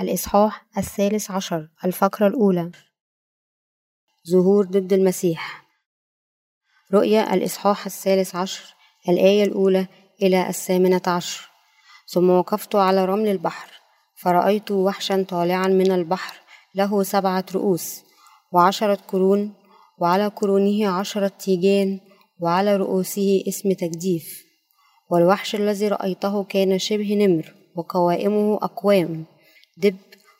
الإصحاح 0.00 0.66
الثالث 0.78 1.30
عشر 1.30 1.68
الفقرة 1.84 2.26
الأولى. 2.26 2.70
ظهور 4.30 4.64
ضد 4.66 4.92
المسيح. 4.92 5.64
رؤيا 6.92 7.34
الإصحاح 7.34 7.86
الثالث 7.86 8.36
عشر 8.36 8.74
الآية 9.08 9.44
الأولى 9.44 9.86
إلى 10.22 10.48
الثامنة 10.48 11.02
عشر. 11.06 11.48
ثم 12.08 12.30
وقفت 12.30 12.74
على 12.74 13.04
رمل 13.04 13.28
البحر 13.28 13.70
فرأيت 14.16 14.70
وحشا 14.70 15.22
طالعا 15.28 15.66
من 15.66 15.90
البحر 15.90 16.40
له 16.74 17.02
سبعة 17.02 17.44
رؤوس 17.54 18.00
وعشرة 18.52 18.98
قرون 19.08 19.54
وعلى 19.98 20.26
قرونه 20.26 20.88
عشرة 20.88 21.28
تيجان 21.28 22.00
وعلى 22.40 22.76
رؤوسه 22.76 23.44
اسم 23.48 23.72
تجديف. 23.72 24.44
والوحش 25.10 25.54
الذي 25.54 25.88
رأيته 25.88 26.44
كان 26.44 26.78
شبه 26.78 27.14
نمر 27.14 27.54
وقوائمه 27.74 28.54
أقوام. 28.62 29.24
دب 29.82 29.96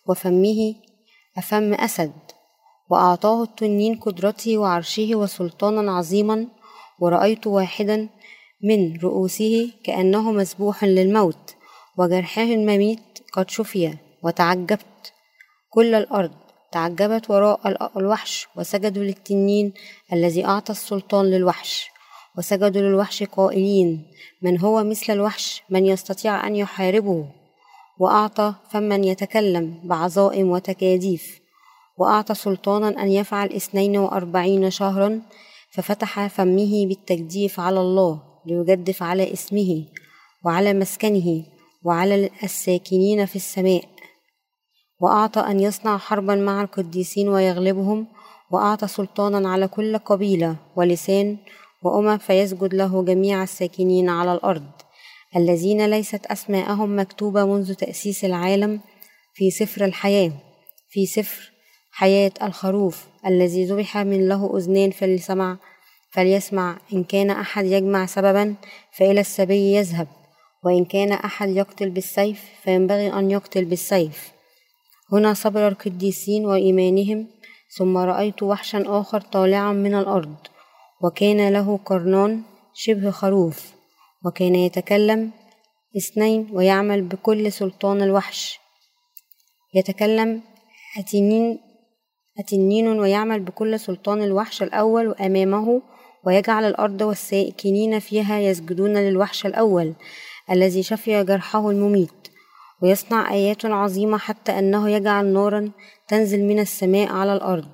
وفمه 0.07 0.75
أفم 1.39 1.75
أسد 1.75 2.13
وأعطاه 2.91 3.43
التنين 3.43 3.95
قدرته 3.95 4.59
وعرشه 4.59 5.15
وسلطانا 5.15 5.93
عظيما 5.93 6.47
ورأيت 7.01 7.47
واحدا 7.47 8.09
من 8.63 8.97
رؤوسه 8.97 9.71
كأنه 9.85 10.33
مسبوح 10.33 10.85
للموت 10.85 11.55
وجرحه 11.99 12.43
المميت 12.43 13.19
قد 13.33 13.51
شفي 13.51 13.95
وتعجبت. 14.23 15.13
كل 15.71 15.95
الأرض 15.95 16.33
تعجبت 16.73 17.31
وراء 17.31 17.93
الوحش 17.97 18.47
وسجدوا 18.57 19.03
للتنين 19.03 19.73
الذي 20.13 20.45
أعطى 20.45 20.73
السلطان 20.73 21.25
للوحش 21.25 21.91
وسجدوا 22.39 22.83
للوحش 22.83 23.23
قائلين 23.23 24.07
من 24.43 24.61
هو 24.61 24.85
مثل 24.85 25.13
الوحش؟ 25.13 25.63
من 25.71 25.87
يستطيع 25.87 26.47
أن 26.47 26.57
يحاربه؟ 26.57 27.38
وأعطى 27.99 28.55
فمن 28.71 29.05
يتكلم 29.05 29.81
بعظائم 29.85 30.51
وتكاديف 30.51 31.41
وأعطى 31.99 32.35
سلطانا 32.35 33.03
أن 33.03 33.09
يفعل 33.09 33.53
اثنين 33.53 33.97
وأربعين 33.97 34.71
شهرا 34.71 35.23
ففتح 35.71 36.27
فمه 36.27 36.87
بالتجديف 36.87 37.61
على 37.61 37.81
الله 37.81 38.23
ليجدف 38.47 39.03
على 39.03 39.33
اسمه 39.33 39.85
وعلى 40.45 40.75
مسكنه 40.75 41.45
وعلى 41.85 42.31
الساكنين 42.43 43.27
في 43.27 43.37
السماء. 43.37 43.85
وأعطى 45.01 45.41
أن 45.41 45.61
يصنع 45.61 45.99
حربا 45.99 46.35
مع 46.35 46.63
القديسين 46.63 47.29
ويغلبهم 47.29 48.07
وأعطى 48.51 48.87
سلطانا 48.87 49.49
على 49.49 49.69
كل 49.69 49.99
قبيلة 49.99 50.57
ولسان 50.77 51.37
وأمم 51.83 52.19
فيسجد 52.19 52.75
له 52.75 53.03
جميع 53.03 53.43
الساكنين 53.43 54.09
على 54.09 54.35
الأرض. 54.35 54.71
الذين 55.37 55.87
ليست 55.87 56.27
أسماءهم 56.27 57.01
مكتوبة 57.01 57.45
منذ 57.45 57.75
تأسيس 57.75 58.25
العالم 58.25 58.81
في 59.35 59.51
سفر 59.51 59.85
الحياة 59.85 60.33
في 60.91 61.07
سفر 61.07 61.53
حياة 61.91 62.33
الخروف 62.43 63.07
الذي 63.27 63.65
ذبح 63.65 63.97
من 63.97 64.29
له 64.29 64.57
أذنان 64.57 64.91
فليسمع 64.91 65.57
فليسمع. 66.11 66.79
إن 66.93 67.05
كان 67.05 67.31
أحد 67.31 67.65
يجمع 67.65 68.07
سببا 68.07 68.55
فإلى 68.93 69.21
السبي 69.21 69.75
يذهب 69.75 70.09
وإن 70.65 70.85
كان 70.85 71.13
أحد 71.13 71.49
يقتل 71.49 71.91
بالسيف 71.91 72.45
فينبغي 72.63 73.13
أن 73.13 73.31
يقتل 73.31 73.65
بالسيف. 73.65 74.33
هنا 75.13 75.35
صبر 75.35 75.69
القديسين 75.69 76.47
وإيمانهم 76.47 77.27
ثم 77.79 77.97
رأيت 77.97 78.43
وحشا 78.43 78.83
آخر 78.87 79.21
طالعا 79.21 79.73
من 79.73 79.95
الأرض 79.95 80.37
وكان 81.03 81.49
له 81.49 81.81
قرنان 81.85 82.43
شبه 82.75 83.11
خروف. 83.11 83.78
وكان 84.25 84.55
يتكلم 84.55 85.31
اثنين 85.97 86.49
ويعمل 86.53 87.03
بكل 87.03 87.53
سلطان 87.53 88.03
الوحش. 88.03 88.61
يتكلم 89.75 90.43
أتنين 90.99 91.59
أتنين 92.39 92.89
ويعمل 92.89 93.41
بكل 93.41 93.81
سلطان 93.81 94.23
الوحش 94.23 94.63
الأول 94.63 95.15
أمامه 95.15 95.83
ويجعل 96.27 96.65
الأرض 96.65 97.03
والساكنين 97.03 97.99
فيها 97.99 98.41
يسجدون 98.41 98.97
للوحش 98.97 99.47
الأول 99.47 99.95
الذي 100.51 100.83
شفي 100.83 101.25
جرحه 101.25 101.71
المميت. 101.71 102.29
ويصنع 102.83 103.33
آيات 103.33 103.67
عظيمة 103.67 104.19
حتى 104.19 104.59
أنه 104.59 104.91
يجعل 104.91 105.27
نارا 105.27 105.71
تنزل 106.09 106.45
من 106.45 106.59
السماء 106.59 107.09
على 107.09 107.33
الأرض. 107.33 107.69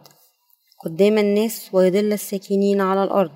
قدام 0.84 1.18
الناس 1.18 1.70
ويضل 1.72 2.12
الساكنين 2.12 2.80
على 2.80 3.04
الأرض 3.04 3.32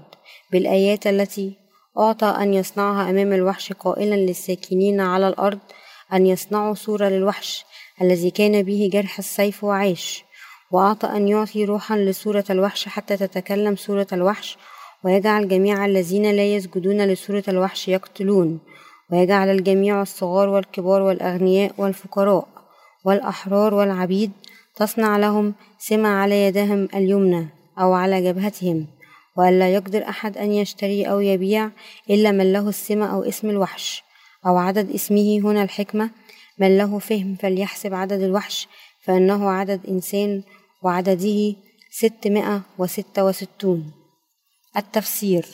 بالآيات 0.53 1.07
التي 1.07 1.68
أعطى 1.99 2.27
أن 2.27 2.55
يصنعها 2.55 3.11
أمام 3.11 3.33
الوحش 3.33 3.73
قائلا 3.73 4.15
للساكنين 4.15 5.01
على 5.01 5.29
الأرض 5.29 5.59
أن 6.13 6.27
يصنعوا 6.27 6.75
صورة 6.75 7.09
للوحش 7.09 7.65
الذي 8.03 8.31
كان 8.31 8.63
به 8.63 8.91
جرح 8.93 9.19
السيف 9.19 9.65
وعاش 9.65 10.25
وأعطى 10.71 11.07
أن 11.07 11.29
يعطي 11.29 11.65
روحا 11.65 11.97
لصورة 11.97 12.45
الوحش 12.51 12.89
حتى 12.89 13.17
تتكلم 13.17 13.77
صورة 13.77 14.07
الوحش 14.13 14.59
ويجعل 15.05 15.49
جميع 15.49 15.87
الذين 15.87 16.31
لا 16.31 16.55
يسجدون 16.55 17.07
لصورة 17.07 17.45
الوحش 17.49 17.89
يقتلون 17.89 18.59
ويجعل 19.13 19.49
الجميع 19.49 20.03
الصغار 20.03 20.49
والكبار 20.49 21.03
والأغنياء 21.03 21.73
والفقراء 21.79 22.49
والأحرار 23.05 23.75
والعبيد 23.75 24.33
تصنع 24.77 25.17
لهم 25.17 25.55
سمة 25.79 26.09
على 26.09 26.47
يدهم 26.47 26.89
اليمنى 26.95 27.49
أو 27.79 27.93
على 27.93 28.23
جبهتهم. 28.23 28.98
وألا 29.39 29.75
يقدر 29.75 30.09
أحد 30.09 30.39
أن 30.39 30.53
يشتري 30.53 31.05
أو 31.05 31.21
يبيع 31.21 31.71
إلا 32.11 32.31
من 32.31 32.53
له 32.53 32.69
السمة 32.69 33.15
أو 33.15 33.23
اسم 33.23 33.51
الوحش 33.51 34.03
أو 34.47 34.57
عدد 34.57 34.91
اسمه. 34.91 35.39
هنا 35.39 35.63
الحكمة 35.63 36.11
من 36.59 36.79
له 36.79 36.99
فهم 36.99 37.37
فليحسب 37.41 37.95
عدد 37.95 38.23
الوحش 38.23 38.69
فإنه 39.05 39.51
عدد 39.51 39.87
إنسان 39.87 40.43
وعدده 40.83 41.55
ستمائة 41.91 42.63
وستة 42.79 43.25
وستون. 43.25 43.93
التفسير 44.77 45.47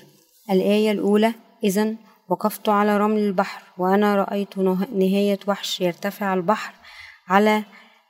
الآية 0.51 0.91
الأولى 0.91 1.35
إذا 1.65 1.95
وقفت 2.29 2.69
على 2.69 2.97
رمل 2.97 3.19
البحر 3.19 3.63
وأنا 3.79 4.17
رأيت 4.17 4.59
نهاية 4.93 5.39
وحش 5.47 5.81
يرتفع 5.81 6.35
البحر 6.35 6.75
على 7.29 7.65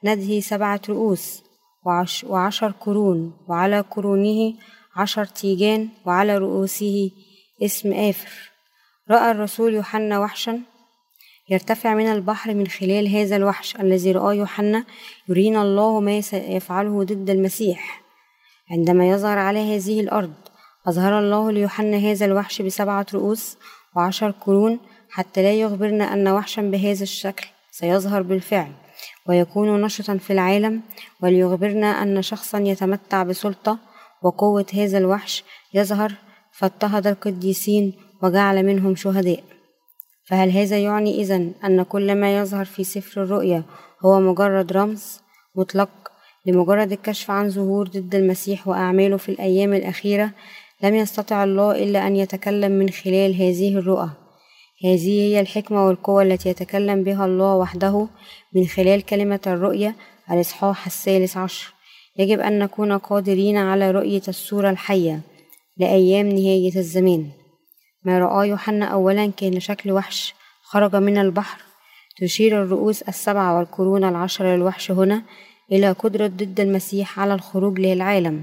نده 0.05 0.41
سبعة 0.41 0.81
رؤوس 0.89 1.43
وعش 1.87 2.25
وعشر 2.25 2.71
قرون 2.71 3.33
وعلى 3.49 3.81
قرونه 3.81 4.55
عشر 4.97 5.25
تيجان 5.25 5.88
وعلى 6.06 6.38
رؤوسه 6.38 7.10
اسم 7.62 7.93
آفر. 7.93 8.50
رأى 9.10 9.31
الرسول 9.31 9.75
يوحنا 9.75 10.19
وحشا 10.19 10.60
يرتفع 11.50 11.94
من 11.94 12.06
البحر 12.06 12.55
من 12.55 12.66
خلال 12.66 13.09
هذا 13.16 13.37
الوحش 13.37 13.77
الذي 13.77 14.12
رآه 14.12 14.34
يوحنا 14.34 14.84
يرينا 15.28 15.62
الله 15.62 16.00
ما 16.00 16.21
سيفعله 16.21 17.05
ضد 17.05 17.31
المسيح. 17.31 18.03
عندما 18.71 19.09
يظهر 19.09 19.38
على 19.38 19.77
هذه 19.77 20.00
الأرض 20.00 20.34
أظهر 20.87 21.19
الله 21.19 21.53
ليوحنا 21.53 21.97
هذا 21.97 22.26
الوحش 22.26 22.62
بسبعة 22.62 23.06
رؤوس 23.15 23.56
وعشر 23.97 24.31
قرون 24.31 24.81
حتى 25.11 25.43
لا 25.43 25.53
يخبرنا 25.53 26.12
أن 26.12 26.28
وحشا 26.28 26.62
بهذا 26.62 27.03
الشكل. 27.03 27.47
سيظهر 27.71 28.22
بالفعل 28.22 28.72
ويكون 29.26 29.82
نشطا 29.82 30.16
في 30.16 30.32
العالم 30.32 30.82
وليخبرنا 31.22 32.03
أن 32.03 32.22
شخصا 32.22 32.59
يتمتع 32.59 33.22
بسلطة 33.22 33.78
وقوة 34.25 34.67
هذا 34.75 34.99
الوحش 34.99 35.45
يظهر 35.75 36.12
فاضطهد 36.53 37.07
القديسين 37.07 37.93
وجعل 38.23 38.67
منهم 38.67 38.97
شهداء. 38.97 39.45
فهل 40.27 40.51
هذا 40.51 40.79
يعني 40.79 41.21
إذن 41.21 41.53
أن 41.65 41.83
كل 41.83 42.15
ما 42.15 42.39
يظهر 42.39 42.65
في 42.65 42.85
سفر 42.85 43.23
الرؤيا 43.23 43.62
هو 44.05 44.21
مجرد 44.21 44.73
رمز 44.73 45.21
مطلق 45.56 45.88
لمجرد 46.47 46.93
الكشف 46.93 47.31
عن 47.31 47.50
ظهور 47.50 47.88
ضد 47.88 48.15
المسيح 48.15 48.69
وأعماله 48.69 49.17
في 49.17 49.29
الأيام 49.29 49.73
الأخيرة؟ 49.73 50.31
لم 50.82 50.94
يستطع 50.94 51.44
الله 51.44 51.82
إلا 51.82 52.06
أن 52.06 52.17
يتكلم 52.17 52.73
من 52.73 52.91
خلال 52.91 53.35
هذه 53.35 53.79
الرؤى. 53.79 54.11
هذه 54.85 55.20
هي 55.20 55.41
الحكمة 55.41 55.87
والقوة 55.87 56.23
التي 56.23 56.49
يتكلم 56.49 57.03
بها 57.03 57.27
الله 57.27 57.55
وحده 57.55 58.09
من 58.55 58.67
خلال 58.67 59.03
كلمة 59.03 59.41
الرؤية 59.47 59.97
الإصحاح 60.31 60.87
الثالث 60.87 61.37
عشر. 61.37 61.74
يجب 62.19 62.40
أن 62.40 62.58
نكون 62.58 62.99
قادرين 62.99 63.56
على 63.56 63.90
رؤية 63.90 64.22
الصورة 64.28 64.70
الحية 64.70 65.20
لأيام 65.76 66.28
نهاية 66.28 66.76
الزمان. 66.76 67.28
ما 68.05 68.19
رآه 68.19 68.44
يوحنا 68.44 68.84
أولا 68.84 69.32
كان 69.37 69.61
شكل 69.61 69.93
وحش 69.93 70.34
خرج 70.62 70.96
من 70.96 71.19
البحر. 71.19 71.61
تشير 72.16 72.62
الرؤوس 72.62 73.02
السبعة 73.02 73.58
والقرون 73.58 74.05
العشرة 74.05 74.56
للوحش 74.56 74.90
هنا 74.90 75.22
إلى 75.72 75.93
قدرة 75.93 76.26
ضد 76.26 76.61
المسيح 76.61 77.20
على 77.20 77.34
الخروج 77.34 77.81
للعالم 77.81 78.43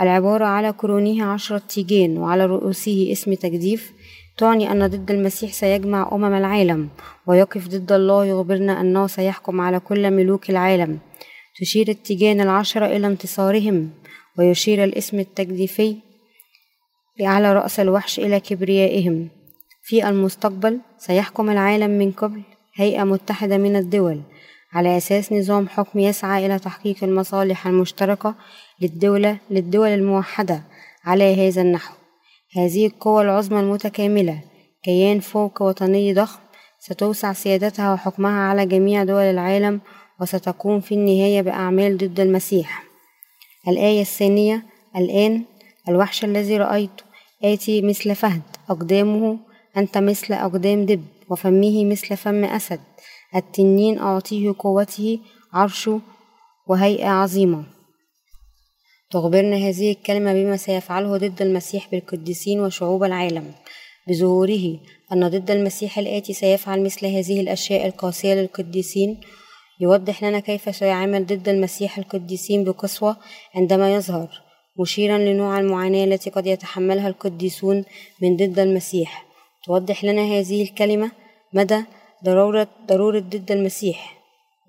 العبارة 0.00 0.44
على 0.44 0.70
قرونه 0.70 1.24
عشرة 1.24 1.62
تيجان 1.68 2.18
وعلى 2.18 2.46
رؤوسه 2.46 3.08
اسم 3.12 3.34
تجديف 3.34 3.92
تعني 4.38 4.72
أن 4.72 4.86
ضد 4.86 5.10
المسيح 5.10 5.52
سيجمع 5.52 6.10
أمم 6.12 6.34
العالم 6.34 6.88
ويقف 7.26 7.68
ضد 7.68 7.92
الله 7.92 8.24
يخبرنا 8.24 8.80
أنه 8.80 9.06
سيحكم 9.06 9.60
على 9.60 9.80
كل 9.80 10.10
ملوك 10.10 10.50
العالم. 10.50 10.98
تشير 11.60 11.88
التيجان 11.88 12.40
العشرة 12.40 12.86
إلى 12.86 13.06
انتصارهم 13.06 13.90
ويشير 14.38 14.84
الاسم 14.84 15.18
التجديفي 15.18 15.96
على 17.20 17.52
رأس 17.52 17.80
الوحش 17.80 18.18
إلى 18.18 18.40
كبريائهم. 18.40 19.28
في 19.82 20.08
المستقبل 20.08 20.80
سيحكم 20.98 21.50
العالم 21.50 21.90
من 21.90 22.10
قبل 22.12 22.42
هيئة 22.74 23.04
متحدة 23.04 23.58
من 23.58 23.76
الدول 23.76 24.22
على 24.72 24.96
أساس 24.96 25.32
نظام 25.32 25.68
حكم 25.68 25.98
يسعى 25.98 26.46
إلى 26.46 26.58
تحقيق 26.58 27.04
المصالح 27.04 27.66
المشتركة 27.66 28.34
للدولة 28.80 29.38
للدول 29.50 29.88
الموحدة 29.88 30.62
على 31.04 31.48
هذا 31.48 31.62
النحو. 31.62 31.94
هذه 32.56 32.86
القوى 32.86 33.22
العظمى 33.22 33.60
المتكاملة 33.60 34.40
كيان 34.84 35.20
فوق 35.20 35.62
وطني 35.62 36.14
ضخم 36.14 36.40
ستوسع 36.78 37.32
سيادتها 37.32 37.94
وحكمها 37.94 38.40
على 38.40 38.66
جميع 38.66 39.04
دول 39.04 39.22
العالم 39.22 39.80
وستقوم 40.20 40.80
في 40.80 40.94
النهاية 40.94 41.42
بأعمال 41.42 41.98
ضد 41.98 42.20
المسيح. 42.20 42.84
الآية 43.68 44.00
الثانية 44.00 44.66
الآن 44.96 45.44
الوحش 45.88 46.24
الذي 46.24 46.56
رأيته 46.56 47.04
آتي 47.44 47.82
مثل 47.82 48.14
فهد 48.14 48.42
أقدامه 48.70 49.38
أنت 49.76 49.98
مثل 49.98 50.34
أقدام 50.34 50.86
دب 50.86 51.04
وفمه 51.30 51.84
مثل 51.84 52.16
فم 52.16 52.44
أسد. 52.44 52.80
التنين 53.36 53.98
أعطيه 53.98 54.54
قوته 54.58 55.18
عرشه 55.52 56.00
وهيئة 56.66 57.08
عظيمة. 57.08 57.64
تخبرنا 59.10 59.56
هذه 59.56 59.92
الكلمة 59.92 60.32
بما 60.32 60.56
سيفعله 60.56 61.16
ضد 61.16 61.42
المسيح 61.42 61.88
بالقديسين 61.90 62.60
وشعوب 62.60 63.04
العالم. 63.04 63.52
بظهوره 64.08 64.78
أن 65.12 65.28
ضد 65.28 65.50
المسيح 65.50 65.98
الآتي 65.98 66.32
سيفعل 66.32 66.82
مثل 66.84 67.06
هذه 67.06 67.40
الأشياء 67.40 67.86
القاسية 67.86 68.34
للقديسين 68.34 69.20
يوضح 69.80 70.24
لنا 70.24 70.40
كيف 70.40 70.76
سيعامل 70.76 71.26
ضد 71.26 71.48
المسيح 71.48 71.98
القديسين 71.98 72.64
بقسوة 72.64 73.16
عندما 73.54 73.94
يظهر 73.94 74.28
مشيرا 74.78 75.18
لنوع 75.18 75.58
المعاناة 75.58 76.04
التي 76.04 76.30
قد 76.30 76.46
يتحملها 76.46 77.08
القديسون 77.08 77.84
من 78.22 78.36
ضد 78.36 78.58
المسيح. 78.58 79.26
توضح 79.64 80.04
لنا 80.04 80.22
هذه 80.22 80.62
الكلمة 80.62 81.10
مدى 81.52 81.84
ضرورة 82.24 82.68
ضرورة 82.86 83.20
ضد 83.20 83.52
المسيح. 83.52 84.18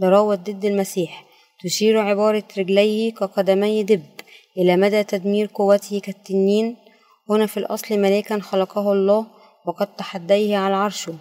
ضراوة 0.01 0.35
ضد 0.35 0.65
المسيح. 0.65 1.25
تشير 1.63 1.97
عبارة 1.97 2.43
رجليه 2.57 3.13
كقدمي 3.13 3.83
دب 3.83 4.03
إلى 4.57 4.77
مدى 4.77 5.03
تدمير 5.03 5.49
قوته 5.53 5.99
كالتنين. 5.99 6.75
هنا 7.29 7.45
في 7.45 7.57
الأصل 7.57 7.99
ملاكا 7.99 8.39
خلقه 8.39 8.93
الله 8.93 9.25
وقد 9.65 9.95
تحديه 9.95 10.57
على 10.57 10.75
عرشه. 10.75 11.13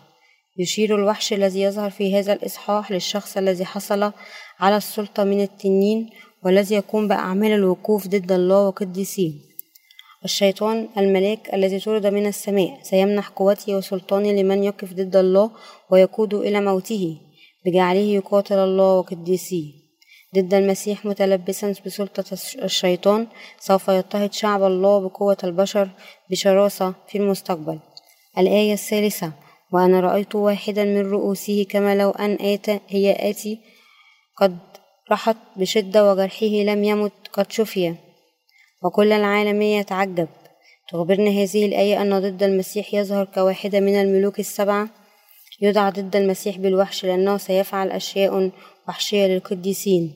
يشير 0.57 0.97
الوحش 0.97 1.33
الذي 1.33 1.63
يظهر 1.63 1.91
في 1.91 2.19
هذا 2.19 2.33
الإصحاح 2.33 2.93
للشخص 2.93 3.37
الذي 3.37 3.65
حصل 3.65 4.13
على 4.61 4.77
السلطة 4.77 5.25
من 5.25 5.43
التنين 5.43 6.11
والذي 6.45 6.75
يقوم 6.75 7.09
بأعمال 7.09 7.53
الوقوف 7.53 8.09
ضد 8.09 8.33
الله 8.33 8.67
وقديسيه 8.67 9.33
الشيطان 10.25 10.89
الملاك 10.99 11.55
الذي 11.55 11.81
طرد 11.81 12.07
من 12.07 12.27
السماء 12.27 12.79
سيمنح 12.83 13.29
قوته 13.29 13.77
وسلطانه 13.77 14.33
لمن 14.33 14.65
يقف 14.65 14.93
ضد 14.93 15.17
الله 15.17 15.51
ويقود 15.91 16.35
إلى 16.35 16.61
موته 16.61 17.17
بجعله 17.67 18.01
يقاتل 18.01 18.59
الله 18.59 18.99
وقديسيه 18.99 19.83
ضد 20.35 20.55
المسيح 20.55 21.05
متلبسا 21.05 21.75
بسلطة 21.87 22.25
الشيطان 22.63 23.27
سوف 23.61 23.89
يضطهد 23.89 24.33
شعب 24.33 24.63
الله 24.63 25.01
بقوة 25.01 25.37
البشر 25.45 25.89
بشراسة 26.31 26.95
في 27.09 27.19
المستقبل. 27.19 27.79
الآية 28.39 28.73
الثالثة 28.73 29.33
وأنا 29.73 30.01
رأيت 30.01 30.35
واحدا 30.35 30.85
من 30.85 31.11
رؤوسه 31.11 31.67
كما 31.71 31.95
لو 31.95 32.11
أن 32.11 32.39
آت 32.41 32.71
هي 32.89 33.31
آتي 33.31 33.59
قد 34.37 34.59
رحت 35.11 35.37
بشدة 35.57 36.11
وجرحه 36.13 36.47
لم 36.47 36.85
يمت 36.85 37.13
قد 37.33 37.53
شفي. 37.53 37.95
وكل 38.83 39.13
العالم 39.13 39.63
يتعجب. 39.63 40.29
تخبرنا 40.89 41.31
هذه 41.31 41.67
الآية 41.67 42.03
أن 42.03 42.19
ضد 42.21 42.43
المسيح 42.43 42.95
يظهر 42.95 43.25
كواحدة 43.25 43.81
من 43.81 44.01
الملوك 44.01 44.39
السبعة. 44.39 44.89
يدعى 45.61 45.91
ضد 45.91 46.17
المسيح 46.17 46.57
بالوحش 46.59 47.05
لأنه 47.05 47.37
سيفعل 47.37 47.91
أشياء 47.91 48.51
وحشية 48.89 49.27
للقديسين. 49.27 50.13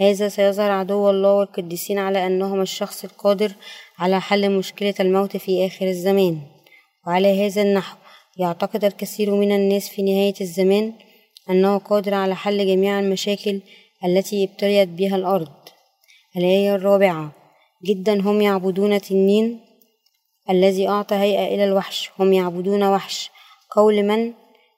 هذا 0.00 0.28
سيظهر 0.28 0.70
عدو 0.70 1.10
الله 1.10 1.34
والقديسين 1.34 1.98
على 1.98 2.26
أنهم 2.26 2.60
الشخص 2.60 3.04
القادر 3.04 3.52
على 3.98 4.20
حل 4.20 4.50
مشكلة 4.50 4.94
الموت 5.00 5.36
في 5.36 5.66
آخر 5.66 5.86
الزمان. 5.86 6.40
وعلى 7.06 7.46
هذا 7.46 7.62
النحو 7.62 7.99
يعتقد 8.40 8.84
الكثير 8.84 9.34
من 9.34 9.52
الناس 9.52 9.88
في 9.88 10.02
نهاية 10.02 10.34
الزمان 10.40 10.92
أنه 11.50 11.78
قادر 11.78 12.14
على 12.14 12.36
حل 12.36 12.66
جميع 12.66 13.00
المشاكل 13.00 13.60
التي 14.04 14.44
ابتليت 14.44 14.88
بها 14.88 15.16
الأرض. 15.16 15.48
الآية 16.36 16.74
الرابعة 16.74 17.32
جدا 17.84 18.20
هم 18.20 18.40
يعبدون 18.40 19.00
تنين 19.00 19.60
الذي 20.50 20.88
أعطى 20.88 21.14
هيئة 21.14 21.54
إلى 21.54 21.64
الوحش. 21.64 22.10
هم 22.18 22.32
يعبدون 22.32 22.82
وحش. 22.82 23.30
قول 23.76 24.02
من 24.02 24.32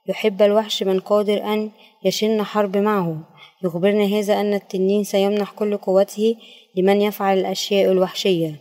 يحب 0.08 0.42
الوحش 0.42 0.82
من 0.82 1.00
قادر 1.00 1.44
أن 1.44 1.70
يشن 2.04 2.42
حرب 2.42 2.76
معه. 2.76 3.16
يخبرنا 3.64 4.04
هذا 4.04 4.40
أن 4.40 4.54
التنين 4.54 5.04
سيمنح 5.04 5.50
كل 5.50 5.76
قوته 5.76 6.36
لمن 6.76 7.02
يفعل 7.02 7.38
الأشياء 7.38 7.92
الوحشية 7.92 8.60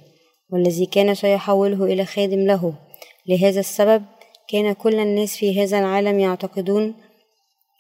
والذي 0.50 0.86
كان 0.86 1.16
سيحوله 1.16 1.84
إلى 1.86 2.06
خادم 2.06 2.40
له. 2.40 2.74
لهذا 3.28 3.60
السبب 3.60 4.04
كان 4.52 4.74
كل 4.74 5.00
الناس 5.00 5.38
في 5.38 5.64
هذا 5.64 5.80
العالم 5.80 6.20
يعتقدون 6.20 6.94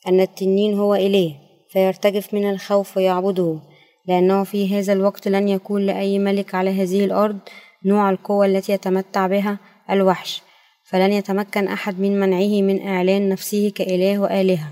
أن 0.07 0.19
التنين 0.19 0.79
هو 0.79 0.95
إله 0.95 1.35
فيرتجف 1.69 2.33
من 2.33 2.50
الخوف 2.50 2.97
ويعبده. 2.97 3.59
لأنه 4.07 4.44
في 4.44 4.77
هذا 4.79 4.94
الوقت 4.94 5.27
لن 5.27 5.47
يكون 5.47 5.85
لأي 5.85 6.19
ملك 6.19 6.56
على 6.56 6.69
هذه 6.69 7.06
الأرض 7.06 7.39
نوع 7.85 8.09
القوة 8.09 8.45
التي 8.45 8.71
يتمتع 8.71 9.27
بها 9.27 9.57
الوحش. 9.89 10.41
فلن 10.85 11.13
يتمكن 11.13 11.68
أحد 11.68 12.00
من 12.00 12.19
منعه 12.19 12.62
من 12.62 12.88
إعلان 12.88 13.29
نفسه 13.29 13.71
كإله 13.75 14.19
وآلهة. 14.19 14.71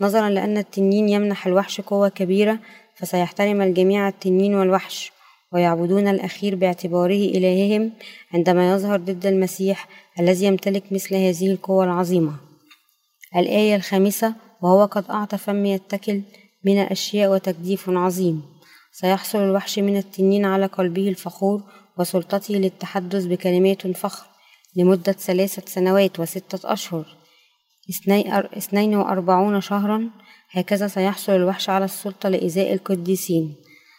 نظرا 0.00 0.30
لأن 0.30 0.58
التنين 0.58 1.08
يمنح 1.08 1.46
الوحش 1.46 1.80
قوة 1.80 2.08
كبيرة 2.08 2.58
فسيحترم 2.94 3.62
الجميع 3.62 4.08
التنين 4.08 4.54
والوحش 4.54 5.12
ويعبدون 5.52 6.08
الأخير 6.08 6.54
باعتباره 6.54 7.30
إلههم 7.36 7.92
عندما 8.34 8.72
يظهر 8.72 8.98
ضد 9.00 9.26
المسيح 9.26 9.88
الذي 10.20 10.46
يمتلك 10.46 10.92
مثل 10.92 11.14
هذه 11.14 11.50
القوة 11.52 11.84
العظيمة. 11.84 12.36
الآية 13.36 13.76
الخامسة 13.76 14.34
وهو 14.62 14.84
قد 14.84 15.10
أعطى 15.10 15.38
فم 15.38 15.66
يتكل 15.66 16.22
من 16.64 16.82
الأشياء 16.82 17.32
وتجديف 17.32 17.90
عظيم. 17.90 18.42
سيحصل 18.92 19.38
الوحش 19.38 19.78
من 19.78 19.96
التنين 19.96 20.44
على 20.44 20.66
قلبه 20.66 21.08
الفخور 21.08 21.62
وسلطته 21.98 22.54
للتحدث 22.54 23.24
بكلمات 23.24 23.86
فخر 23.86 24.26
لمدة 24.76 25.12
ثلاثة 25.12 25.62
سنوات 25.66 26.20
وستة 26.20 26.72
أشهر. 26.72 27.06
اثنين 28.56 28.94
وأربعون 28.94 29.60
شهرا 29.60 30.10
هكذا 30.50 30.88
سيحصل 30.88 31.32
الوحش 31.32 31.70
على 31.70 31.84
السلطة 31.84 32.28
لإزاء 32.28 32.72
القديسين. 32.72 33.56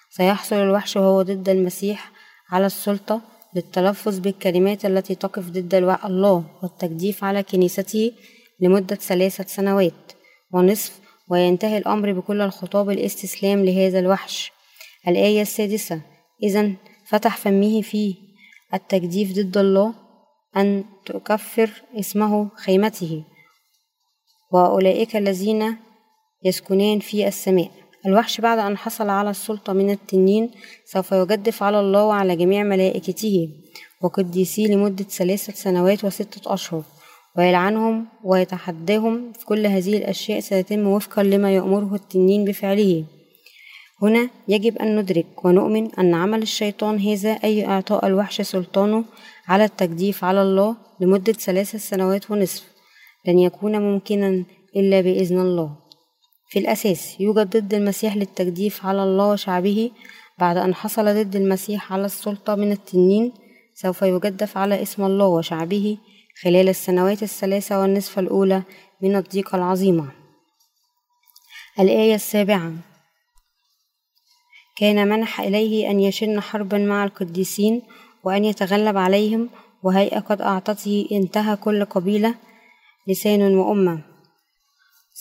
سيحصل 0.09 0.55
الوحش 0.55 0.97
وهو 0.97 1.21
ضد 1.21 1.49
المسيح 1.49 2.11
على 2.51 2.65
السلطة 2.65 3.21
للتلفظ 3.57 4.19
بالكلمات 4.19 4.85
التي 4.85 5.15
تقف 5.15 5.49
ضد 5.49 5.73
الله 6.05 6.45
والتجديف 6.63 7.23
على 7.23 7.43
كنيسته 7.43 8.11
لمدة 8.59 8.95
ثلاثة 8.95 9.43
سنوات 9.43 10.11
ونصف 10.53 10.99
وينتهي 11.29 11.77
الأمر 11.77 12.11
بكل 12.11 12.41
الخطاب 12.41 12.89
الاستسلام 12.89 13.65
لهذا 13.65 13.99
الوحش. 13.99 14.51
الآية 15.07 15.41
السادسة 15.41 16.01
إذا 16.43 16.71
فتح 17.07 17.37
فمه 17.37 17.81
في 17.81 18.15
التجديف 18.73 19.33
ضد 19.33 19.57
الله 19.57 19.93
أن 20.57 20.83
تكفر 21.05 21.69
اسمه 21.99 22.49
خيمته. 22.55 23.23
وأولئك 24.51 25.15
الذين 25.15 25.77
يسكنان 26.43 26.99
في 26.99 27.27
السماء. 27.27 27.71
الوحش 28.05 28.41
بعد 28.41 28.59
أن 28.59 28.77
حصل 28.77 29.09
على 29.09 29.29
السلطة 29.29 29.73
من 29.73 29.89
التنين 29.89 30.51
سوف 30.85 31.11
يجدف 31.11 31.63
على 31.63 31.79
الله 31.79 32.03
وعلى 32.05 32.35
جميع 32.35 32.63
ملائكته 32.63 33.49
وقديسيه 34.01 34.67
لمدة 34.67 35.03
ثلاثة 35.03 35.53
سنوات 35.53 36.05
وستة 36.05 36.53
أشهر 36.53 36.83
ويلعنهم 37.37 38.05
ويتحداهم 38.23 39.31
في 39.33 39.45
كل 39.45 39.65
هذه 39.65 39.97
الأشياء 39.97 40.39
سيتم 40.39 40.87
وفقا 40.87 41.23
لما 41.23 41.55
يأمره 41.55 41.95
التنين 41.95 42.45
بفعله. 42.45 43.05
هنا 44.01 44.29
يجب 44.47 44.77
أن 44.77 44.99
ندرك 44.99 45.45
ونؤمن 45.45 45.95
أن 45.95 46.13
عمل 46.13 46.41
الشيطان 46.41 46.99
هذا 46.99 47.29
أي 47.29 47.65
إعطاء 47.65 48.07
الوحش 48.07 48.41
سلطانه 48.41 49.03
على 49.47 49.65
التجديف 49.65 50.23
على 50.23 50.41
الله 50.41 50.75
لمدة 50.99 51.33
ثلاث 51.33 51.75
سنوات 51.75 52.31
ونصف 52.31 52.63
لن 53.27 53.39
يكون 53.39 53.79
ممكنا 53.79 54.43
إلا 54.75 55.01
بإذن 55.01 55.39
الله. 55.39 55.86
في 56.49 56.59
الأساس 56.59 57.21
يوجد 57.21 57.57
ضد 57.57 57.73
المسيح 57.73 58.15
للتجديف 58.15 58.85
على 58.85 59.03
الله 59.03 59.29
وشعبه 59.29 59.91
بعد 60.39 60.57
أن 60.57 60.75
حصل 60.75 61.05
ضد 61.23 61.35
المسيح 61.35 61.93
على 61.93 62.05
السلطة 62.05 62.55
من 62.55 62.71
التنين 62.71 63.33
سوف 63.73 64.01
يجدف 64.01 64.57
على 64.57 64.81
اسم 64.81 65.03
الله 65.03 65.25
وشعبه 65.25 65.97
خلال 66.43 66.69
السنوات 66.69 67.23
الثلاثة 67.23 67.81
والنصف 67.81 68.19
الأولى 68.19 68.63
من 69.01 69.15
الضيقة 69.15 69.55
العظيمة. 69.55 70.11
الآية 71.79 72.15
السابعة 72.15 72.73
كان 74.77 75.09
منح 75.09 75.41
إليه 75.41 75.91
أن 75.91 75.99
يشن 75.99 76.41
حربا 76.41 76.77
مع 76.77 77.03
القديسين 77.03 77.81
وأن 78.23 78.45
يتغلب 78.45 78.97
عليهم 78.97 79.49
وهيئة 79.83 80.19
قد 80.19 80.41
أعطته 80.41 81.07
انتهى 81.11 81.55
كل 81.55 81.85
قبيلة 81.85 82.35
لسان 83.07 83.57
وأمة. 83.57 84.16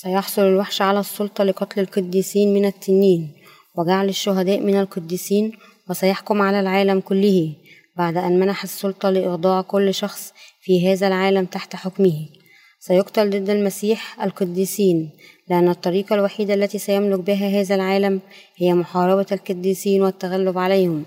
سيحصل 0.02 0.42
الوحش 0.42 0.82
على 0.82 1.00
السلطة 1.00 1.44
لقتل 1.44 1.80
القديسين 1.80 2.54
من 2.54 2.64
التنين 2.64 3.32
وجعل 3.76 4.08
الشهداء 4.08 4.60
من 4.60 4.80
القديسين 4.80 5.52
وسيحكم 5.90 6.42
على 6.42 6.60
العالم 6.60 7.00
كله 7.00 7.52
بعد 7.96 8.16
أن 8.16 8.40
منح 8.40 8.62
السلطة 8.62 9.10
لإخضاع 9.10 9.62
كل 9.62 9.94
شخص 9.94 10.32
في 10.60 10.92
هذا 10.92 11.06
العالم 11.06 11.44
تحت 11.44 11.76
حكمه. 11.76 12.28
سيقتل 12.80 13.30
ضد 13.30 13.50
المسيح 13.50 14.22
القديسين 14.22 15.10
لأن 15.50 15.68
الطريقة 15.68 16.14
الوحيدة 16.14 16.54
التي 16.54 16.78
سيملك 16.78 17.20
بها 17.20 17.60
هذا 17.60 17.74
العالم 17.74 18.20
هي 18.56 18.74
محاربة 18.74 19.26
القديسين 19.32 20.02
والتغلب 20.02 20.58
عليهم. 20.58 21.04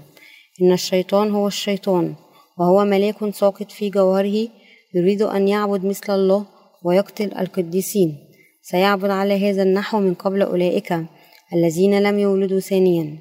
إن 0.62 0.72
الشيطان 0.72 1.32
هو 1.32 1.48
الشيطان 1.48 2.16
وهو 2.58 2.86
ملاك 2.86 3.30
ساقط 3.30 3.72
في 3.72 3.90
جوهره 3.90 4.48
يريد 4.96 5.22
أن 5.22 5.48
يعبد 5.48 5.86
مثل 5.86 6.16
الله 6.16 6.46
ويقتل 6.84 7.32
القديسين. 7.40 8.29
سيعبد 8.72 9.10
على 9.10 9.50
هذا 9.50 9.64
النحو 9.64 10.00
من 10.00 10.14
قبل 10.14 10.42
أولئك 10.42 11.06
الذين 11.54 12.00
لم 12.00 12.20
يولدوا 12.20 12.60
ثانيا. 12.60 13.18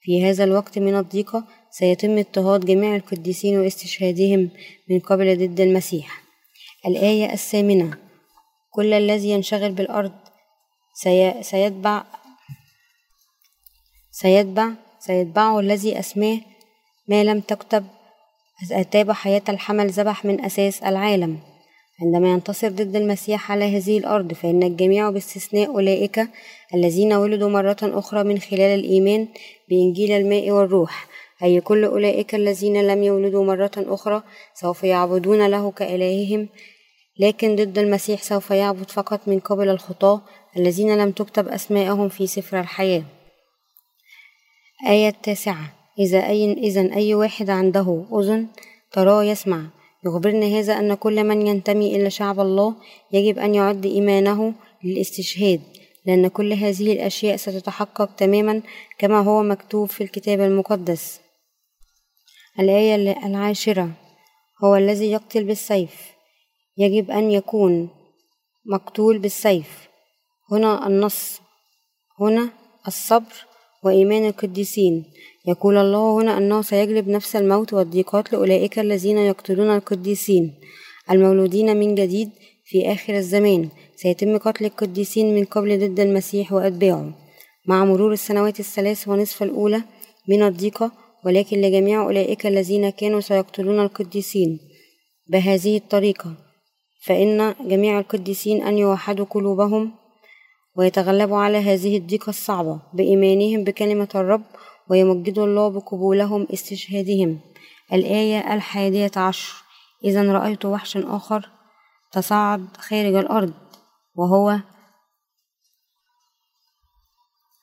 في 0.00 0.24
هذا 0.24 0.44
الوقت 0.44 0.78
من 0.78 0.96
الضيقة 0.96 1.44
سيتم 1.70 2.18
اضطهاد 2.18 2.64
جميع 2.64 2.96
القديسين 2.96 3.58
واستشهادهم 3.58 4.50
من 4.90 5.00
قبل 5.00 5.38
ضد 5.38 5.60
المسيح. 5.60 6.22
الآية 6.86 7.32
الثامنة 7.32 7.98
كل 8.70 8.92
الذي 8.92 9.30
ينشغل 9.30 9.72
بالأرض 9.72 10.12
سي... 10.94 11.42
سيتبع 11.42 12.04
سيتبع 14.10 14.70
سيتبعه 15.00 15.60
الذي 15.60 15.98
أسماه 15.98 16.40
ما 17.08 17.24
لم 17.24 17.40
تكتب 17.40 17.86
أتاب 18.72 19.12
حياة 19.12 19.42
الحمل 19.48 19.90
ذبح 19.90 20.24
من 20.24 20.44
أساس 20.44 20.82
العالم. 20.82 21.51
عندما 22.02 22.32
ينتصر 22.32 22.68
ضد 22.68 22.96
المسيح 22.96 23.52
على 23.52 23.76
هذه 23.76 23.98
الأرض 23.98 24.32
فإن 24.32 24.62
الجميع 24.62 25.10
باستثناء 25.10 25.66
أولئك 25.66 26.28
الذين 26.74 27.12
ولدوا 27.12 27.48
مرة 27.48 27.76
أخرى 27.82 28.24
من 28.24 28.38
خلال 28.38 28.78
الإيمان 28.78 29.28
بإنجيل 29.68 30.12
الماء 30.12 30.50
والروح. 30.50 31.06
أي 31.42 31.60
كل 31.60 31.84
أولئك 31.84 32.34
الذين 32.34 32.86
لم 32.86 33.02
يولدوا 33.02 33.44
مرة 33.44 33.70
أخرى 33.76 34.22
سوف 34.54 34.84
يعبدون 34.84 35.46
له 35.46 35.70
كإلههم 35.70 36.48
لكن 37.18 37.56
ضد 37.56 37.78
المسيح 37.78 38.22
سوف 38.22 38.50
يعبد 38.50 38.90
فقط 38.90 39.28
من 39.28 39.38
قبل 39.38 39.68
الخطاة 39.68 40.20
الذين 40.56 40.98
لم 40.98 41.10
تكتب 41.10 41.48
أسماءهم 41.48 42.08
في 42.08 42.26
سفر 42.26 42.60
الحياة. 42.60 43.02
آية 44.88 45.08
التاسعة 45.08 45.72
إذا 45.98 46.26
أي 46.26 46.52
إذا 46.52 46.94
أي 46.94 47.14
واحد 47.14 47.50
عنده 47.50 48.04
أذن 48.12 48.46
تراه 48.92 49.24
يسمع. 49.24 49.81
يخبرنا 50.06 50.46
هذا 50.46 50.78
أن 50.78 50.94
كل 50.94 51.24
من 51.24 51.46
ينتمي 51.46 51.96
إلى 51.96 52.10
شعب 52.10 52.40
الله 52.40 52.74
يجب 53.12 53.38
أن 53.38 53.54
يعد 53.54 53.86
إيمانه 53.86 54.54
للاستشهاد 54.84 55.60
لأن 56.06 56.28
كل 56.28 56.52
هذه 56.52 56.92
الأشياء 56.92 57.36
ستتحقق 57.36 58.14
تماما 58.14 58.62
كما 58.98 59.20
هو 59.20 59.42
مكتوب 59.42 59.88
في 59.88 60.04
الكتاب 60.04 60.40
المقدس. 60.40 61.20
الآية 62.60 62.94
العاشرة 63.26 63.90
هو 64.64 64.76
الذي 64.76 65.10
يقتل 65.10 65.44
بالسيف 65.44 66.12
يجب 66.76 67.10
أن 67.10 67.30
يكون 67.30 67.88
مقتول 68.66 69.18
بالسيف. 69.18 69.88
هنا 70.50 70.86
النص 70.86 71.40
هنا 72.20 72.50
الصبر 72.86 73.34
وإيمان 73.84 74.26
القديسين. 74.26 75.04
يقول 75.46 75.76
الله 75.76 76.22
هنا 76.22 76.38
أنه 76.38 76.62
سيجلب 76.62 77.08
نفس 77.08 77.36
الموت 77.36 77.72
والضيقات 77.72 78.32
لأولئك 78.32 78.78
الذين 78.78 79.18
يقتلون 79.18 79.70
القديسين 79.76 80.54
المولودين 81.10 81.76
من 81.76 81.94
جديد 81.94 82.30
في 82.64 82.92
آخر 82.92 83.14
الزمان. 83.14 83.68
سيتم 83.96 84.38
قتل 84.38 84.64
القديسين 84.64 85.34
من 85.34 85.44
قبل 85.44 85.78
ضد 85.78 86.00
المسيح 86.00 86.52
وأتباعه 86.52 87.14
مع 87.66 87.84
مرور 87.84 88.12
السنوات 88.12 88.60
الثلاث 88.60 89.08
ونصف 89.08 89.42
الأولى 89.42 89.82
من 90.28 90.42
الضيقة 90.42 90.92
ولكن 91.24 91.60
لجميع 91.60 92.02
أولئك 92.02 92.46
الذين 92.46 92.90
كانوا 92.90 93.20
سيقتلون 93.20 93.80
القديسين 93.80 94.60
بهذه 95.26 95.76
الطريقة. 95.76 96.34
فإن 97.04 97.54
جميع 97.60 97.98
القديسين 97.98 98.62
أن 98.62 98.78
يوحدوا 98.78 99.26
قلوبهم 99.30 99.92
ويتغلبوا 100.76 101.38
على 101.38 101.58
هذه 101.58 101.96
الضيقة 101.96 102.30
الصعبة 102.30 102.80
بإيمانهم 102.94 103.64
بكلمة 103.64 104.08
الرب 104.14 104.42
ويمجدوا 104.90 105.46
الله 105.46 105.68
بقبولهم 105.68 106.46
استشهادهم. 106.52 107.40
الآية 107.92 108.54
الحادية 108.54 109.10
عشر. 109.16 109.62
إذا 110.04 110.32
رأيت 110.32 110.64
وحشا 110.64 111.04
آخر 111.06 111.48
تصعد 112.12 112.76
خارج 112.76 113.14
الأرض 113.14 113.52
وهو 114.14 114.58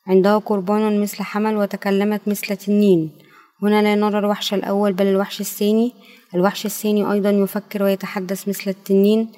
عنده 0.06 0.38
قربان 0.38 1.02
مثل 1.02 1.22
حمل 1.22 1.56
وتكلمت 1.56 2.28
مثل 2.28 2.56
تنين. 2.56 3.18
هنا 3.62 3.82
لا 3.82 3.94
نرى 3.94 4.18
الوحش 4.18 4.54
الأول 4.54 4.92
بل 4.92 5.06
الوحش 5.06 5.40
الثاني. 5.40 5.92
الوحش 6.34 6.66
الثاني 6.66 7.12
أيضا 7.12 7.30
يفكر 7.30 7.82
ويتحدث 7.82 8.48
مثل 8.48 8.70
التنين. 8.70 9.32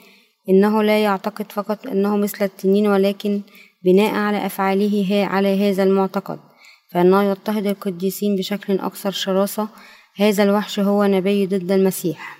إنه 0.49 0.83
لا 0.83 1.03
يعتقد 1.03 1.53
فقط 1.53 1.87
أنه 1.87 2.17
مثل 2.17 2.45
التنين 2.45 2.87
ولكن 2.87 3.43
بناء 3.85 4.15
على 4.15 4.47
أفعاله 4.47 5.27
على 5.31 5.71
هذا 5.71 5.83
المعتقد. 5.83 6.51
فإنه 6.93 7.23
يضطهد 7.23 7.67
القديسين 7.67 8.37
بشكل 8.37 8.79
أكثر 8.79 9.11
شراسة 9.11 9.69
هذا 10.17 10.43
الوحش 10.43 10.81
هو 10.81 11.05
نبي 11.05 11.47
ضد 11.47 11.73
المسيح. 11.73 12.39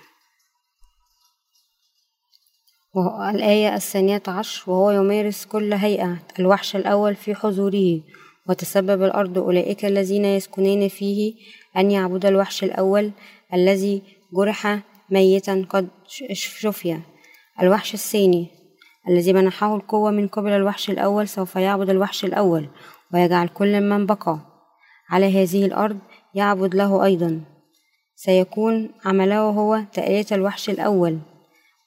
الآية 3.29 3.75
الثانية 3.75 4.23
عشر 4.27 4.71
وهو 4.71 4.91
يمارس 4.91 5.45
كل 5.45 5.73
هيئة 5.73 6.17
الوحش 6.39 6.75
الأول 6.75 7.15
في 7.15 7.35
حضوره 7.35 8.01
وتسبب 8.49 9.03
الأرض 9.03 9.37
أولئك 9.37 9.85
الذين 9.85 10.25
يسكنون 10.25 10.87
فيه 10.87 11.33
أن 11.77 11.91
يعبد 11.91 12.25
الوحش 12.25 12.63
الأول 12.63 13.11
الذي 13.53 14.01
جرح 14.33 14.79
ميتا 15.09 15.65
قد 15.69 15.87
شفي. 16.33 16.99
الوحش 17.61 17.93
الثاني 17.93 18.47
الذي 19.09 19.33
منحه 19.33 19.75
القوة 19.75 20.11
من 20.11 20.27
قبل 20.27 20.49
الوحش 20.49 20.89
الأول 20.89 21.27
سوف 21.27 21.55
يعبد 21.55 21.89
الوحش 21.89 22.25
الأول. 22.25 22.69
ويجعل 23.13 23.47
كل 23.47 23.81
من 23.81 24.05
بقى 24.05 24.39
على 25.09 25.43
هذه 25.43 25.65
الأرض 25.65 25.97
يعبد 26.35 26.75
له 26.75 27.05
أيضا. 27.05 27.41
سيكون 28.15 28.89
عمله 29.05 29.39
هو 29.39 29.83
تألية 29.93 30.25
الوحش 30.31 30.69
الأول 30.69 31.19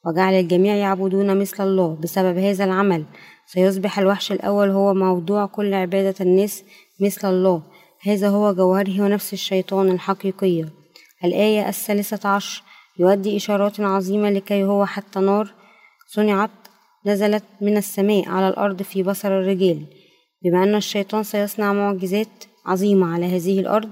وجعل 0.07 0.35
الجميع 0.35 0.75
يعبدون 0.75 1.39
مثل 1.39 1.65
الله. 1.65 1.99
بسبب 2.03 2.39
هذا 2.39 2.65
العمل 2.65 3.05
سيصبح 3.47 3.99
الوحش 3.99 4.33
الأول 4.33 4.69
هو 4.69 4.95
موضوع 4.95 5.47
كل 5.47 5.75
عبادة 5.75 6.15
الناس 6.21 6.65
مثل 7.01 7.31
الله. 7.31 7.63
هذا 8.03 8.29
هو 8.29 8.55
جوهره 8.55 9.01
ونفس 9.01 9.33
الشيطان 9.33 9.91
الحقيقية. 9.91 10.69
الآية 11.25 11.69
الثالثة 11.69 12.29
عشر 12.29 12.63
يؤدي 12.99 13.37
إشارات 13.37 13.81
عظيمة 13.81 14.31
لكي 14.31 14.65
هو 14.65 14.87
حتى 14.87 15.21
نار 15.21 15.55
صنعت 16.07 16.51
نزلت 17.07 17.45
من 17.61 17.77
السماء 17.77 18.29
على 18.29 18.49
الأرض 18.49 18.83
في 18.83 19.03
بصر 19.03 19.29
الرجال. 19.29 19.87
بما 20.47 20.63
أن 20.63 20.75
الشيطان 20.75 21.23
سيصنع 21.23 21.73
معجزات 21.73 22.45
عظيمة 22.67 23.15
على 23.15 23.27
هذه 23.37 23.61
الأرض 23.61 23.91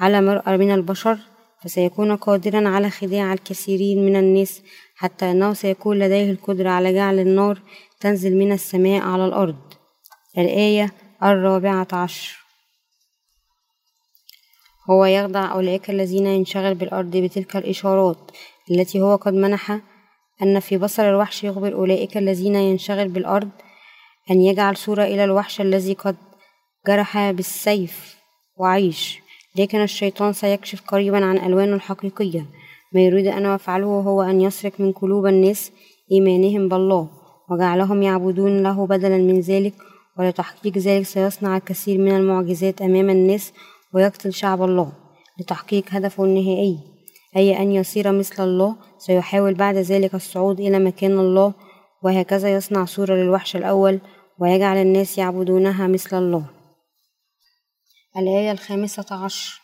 على 0.00 0.20
مرأة 0.20 0.56
من 0.56 0.70
البشر 0.70 1.18
فسيكون 1.62 2.16
قادرا 2.16 2.68
على 2.68 2.90
خداع 2.90 3.32
الكثيرين 3.32 4.06
من 4.06 4.16
الناس 4.16 4.62
حتى 4.96 5.30
أنه 5.30 5.52
سيكون 5.52 5.98
لديه 5.98 6.30
القدرة 6.30 6.70
على 6.70 6.94
جعل 6.94 7.18
النار 7.18 7.62
تنزل 8.00 8.36
من 8.36 8.52
السماء 8.52 9.02
على 9.02 9.26
الأرض. 9.26 9.56
الآية 10.38 10.92
الرابعة 11.22 11.88
عشر. 11.92 12.38
هو 14.90 15.04
يخدع 15.04 15.52
أولئك 15.52 15.90
الذين 15.90 16.26
ينشغل 16.26 16.74
بالأرض 16.74 17.16
بتلك 17.16 17.56
الإشارات 17.56 18.30
التي 18.70 19.00
هو 19.00 19.16
قد 19.16 19.34
منح 19.34 19.80
أن 20.42 20.60
في 20.60 20.78
بصر 20.78 21.08
الوحش 21.10 21.44
يخبر 21.44 21.72
أولئك 21.72 22.16
الذين 22.16 22.54
ينشغل 22.54 23.08
بالأرض 23.08 23.50
أن 24.30 24.40
يجعل 24.40 24.76
صورة 24.76 25.04
إلى 25.04 25.24
الوحش 25.24 25.60
الذي 25.60 25.92
قد 25.92 26.16
جرح 26.86 27.30
بالسيف 27.30 28.16
وعيش 28.56 29.20
لكن 29.58 29.80
الشيطان 29.80 30.32
سيكشف 30.32 30.80
قريبا 30.88 31.24
عن 31.24 31.38
ألوانه 31.38 31.74
الحقيقية. 31.74 32.46
ما 32.94 33.00
يريد 33.00 33.26
أن 33.26 33.54
يفعله 33.54 33.86
هو 33.86 34.22
أن 34.22 34.40
يسرق 34.40 34.72
من 34.78 34.92
قلوب 34.92 35.26
الناس 35.26 35.72
إيمانهم 36.12 36.68
بالله 36.68 37.08
وجعلهم 37.50 38.02
يعبدون 38.02 38.62
له 38.62 38.86
بدلا 38.86 39.18
من 39.18 39.40
ذلك 39.40 39.74
ولتحقيق 40.18 40.78
ذلك 40.78 41.02
سيصنع 41.02 41.56
الكثير 41.56 41.98
من 41.98 42.16
المعجزات 42.16 42.82
أمام 42.82 43.10
الناس 43.10 43.52
ويقتل 43.94 44.32
شعب 44.32 44.62
الله. 44.62 44.92
لتحقيق 45.40 45.84
هدفه 45.90 46.24
النهائي 46.24 46.78
أي 47.36 47.62
أن 47.62 47.72
يصير 47.72 48.12
مثل 48.12 48.44
الله 48.44 48.76
سيحاول 48.98 49.54
بعد 49.54 49.76
ذلك 49.76 50.14
الصعود 50.14 50.60
إلى 50.60 50.78
مكان 50.78 51.18
الله 51.18 51.52
وهكذا 52.02 52.54
يصنع 52.54 52.84
صورة 52.84 53.14
للوحش 53.14 53.56
الأول 53.56 54.00
ويجعل 54.40 54.76
الناس 54.76 55.18
يعبدونها 55.18 55.86
مثل 55.86 56.18
الله. 56.18 56.46
الآية 58.16 58.52
الخامسة 58.52 59.24
عشر. 59.24 59.60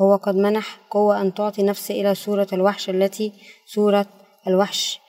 هو 0.00 0.16
قد 0.16 0.34
منح 0.34 0.78
قوة 0.90 1.20
أن 1.20 1.34
تعطي 1.34 1.62
نفس 1.62 1.90
إلى 1.90 2.14
صورة 2.14 2.48
الوحش 2.52 2.90
التي 2.90 3.32
صورة 3.66 4.06
الوحش. 4.46 5.00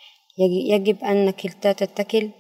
يجب 0.70 1.04
أن 1.04 1.32
كلتا 1.32 1.72
تتكل 1.72 2.32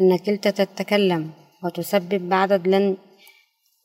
أن 0.00 0.18
كلتا 0.18 0.50
تتكلم 0.50 1.32
وتسبب 1.64 2.28
بعدد 2.28 2.68
لن 2.68 2.96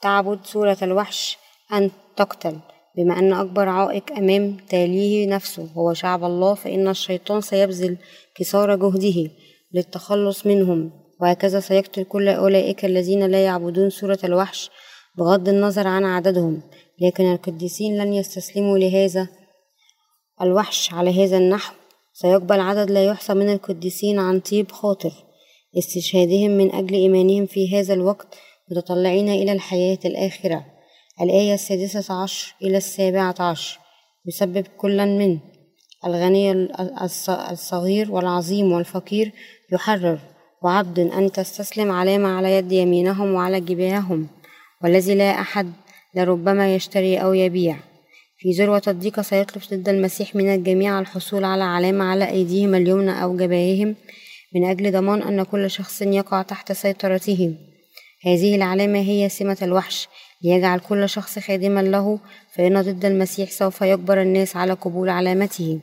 تعبد 0.01 0.45
صورة 0.45 0.77
الوحش 0.81 1.37
أن 1.73 1.91
تقتل. 2.15 2.59
بما 2.99 3.19
أن 3.19 3.33
أكبر 3.33 3.69
عائق 3.69 4.17
أمام 4.17 4.57
تاليه 4.69 5.27
نفسه 5.27 5.67
هو 5.77 5.93
شعب 5.93 6.23
الله 6.23 6.53
فإن 6.53 6.87
الشيطان 6.87 7.41
سيبذل 7.41 7.97
كسار 8.35 8.75
جهده 8.75 9.31
للتخلص 9.73 10.45
منهم 10.45 10.91
وهكذا 11.21 11.59
سيقتل 11.59 12.03
كل 12.03 12.29
أولئك 12.29 12.85
الذين 12.85 13.25
لا 13.25 13.45
يعبدون 13.45 13.89
صورة 13.89 14.19
الوحش 14.23 14.69
بغض 15.17 15.49
النظر 15.49 15.87
عن 15.87 16.05
عددهم. 16.05 16.61
لكن 17.01 17.33
القديسين 17.33 17.97
لن 17.97 18.13
يستسلموا 18.13 18.77
لهذا 18.77 19.27
الوحش 20.41 20.93
على 20.93 21.25
هذا 21.25 21.37
النحو. 21.37 21.73
سيقبل 22.13 22.59
عدد 22.59 22.91
لا 22.91 23.05
يحصى 23.05 23.33
من 23.33 23.53
القديسين 23.53 24.19
عن 24.19 24.39
طيب 24.39 24.71
خاطر 24.71 25.11
استشهادهم 25.77 26.51
من 26.51 26.75
أجل 26.75 26.93
إيمانهم 26.93 27.45
في 27.45 27.79
هذا 27.79 27.93
الوقت 27.93 28.37
متطلعين 28.71 29.29
إلى 29.29 29.51
الحياة 29.51 29.99
الآخرة. 30.05 30.78
الآية 31.21 31.53
السادسة 31.53 32.23
عشر 32.23 32.55
إلى 32.61 32.77
السابعة 32.77 33.35
عشر 33.39 33.79
يسبب 34.25 34.65
كلا 34.77 35.05
من 35.05 35.39
الغني 36.05 36.51
الصغير 37.51 38.11
والعظيم 38.11 38.71
والفقير 38.71 39.31
يحرر 39.73 40.19
وعبد 40.63 40.99
أن 40.99 41.31
تستسلم 41.31 41.91
علامة 41.91 42.27
على 42.29 42.57
يد 42.57 42.71
يمينهم 42.71 43.33
وعلى 43.33 43.61
جباههم 43.61 44.27
والذي 44.83 45.15
لا 45.15 45.31
أحد 45.31 45.71
لربما 46.15 46.75
يشتري 46.75 47.17
أو 47.17 47.33
يبيع. 47.33 47.77
في 48.37 48.51
ذروة 48.51 48.81
الضيقة 48.87 49.21
سيطلب 49.21 49.63
ضد 49.73 49.89
المسيح 49.89 50.35
من 50.35 50.53
الجميع 50.53 50.99
الحصول 50.99 51.43
على 51.43 51.63
علامة 51.63 52.05
على 52.05 52.29
أيديهم 52.29 52.75
اليمنى 52.75 53.23
أو 53.23 53.37
جباههم 53.37 53.95
من 54.55 54.65
أجل 54.65 54.91
ضمان 54.91 55.21
أن 55.21 55.43
كل 55.43 55.71
شخص 55.71 56.01
يقع 56.01 56.41
تحت 56.41 56.71
سيطرته 56.71 57.55
هذه 58.25 58.55
العلامة 58.55 58.99
هي 58.99 59.29
سمة 59.29 59.57
الوحش 59.61 60.07
ليجعل 60.43 60.79
كل 60.79 61.09
شخص 61.09 61.39
خادما 61.39 61.79
له 61.79 62.19
فإن 62.55 62.81
ضد 62.81 63.05
المسيح 63.05 63.51
سوف 63.51 63.81
يجبر 63.81 64.21
الناس 64.21 64.55
على 64.55 64.73
قبول 64.73 65.09
علامته. 65.09 65.79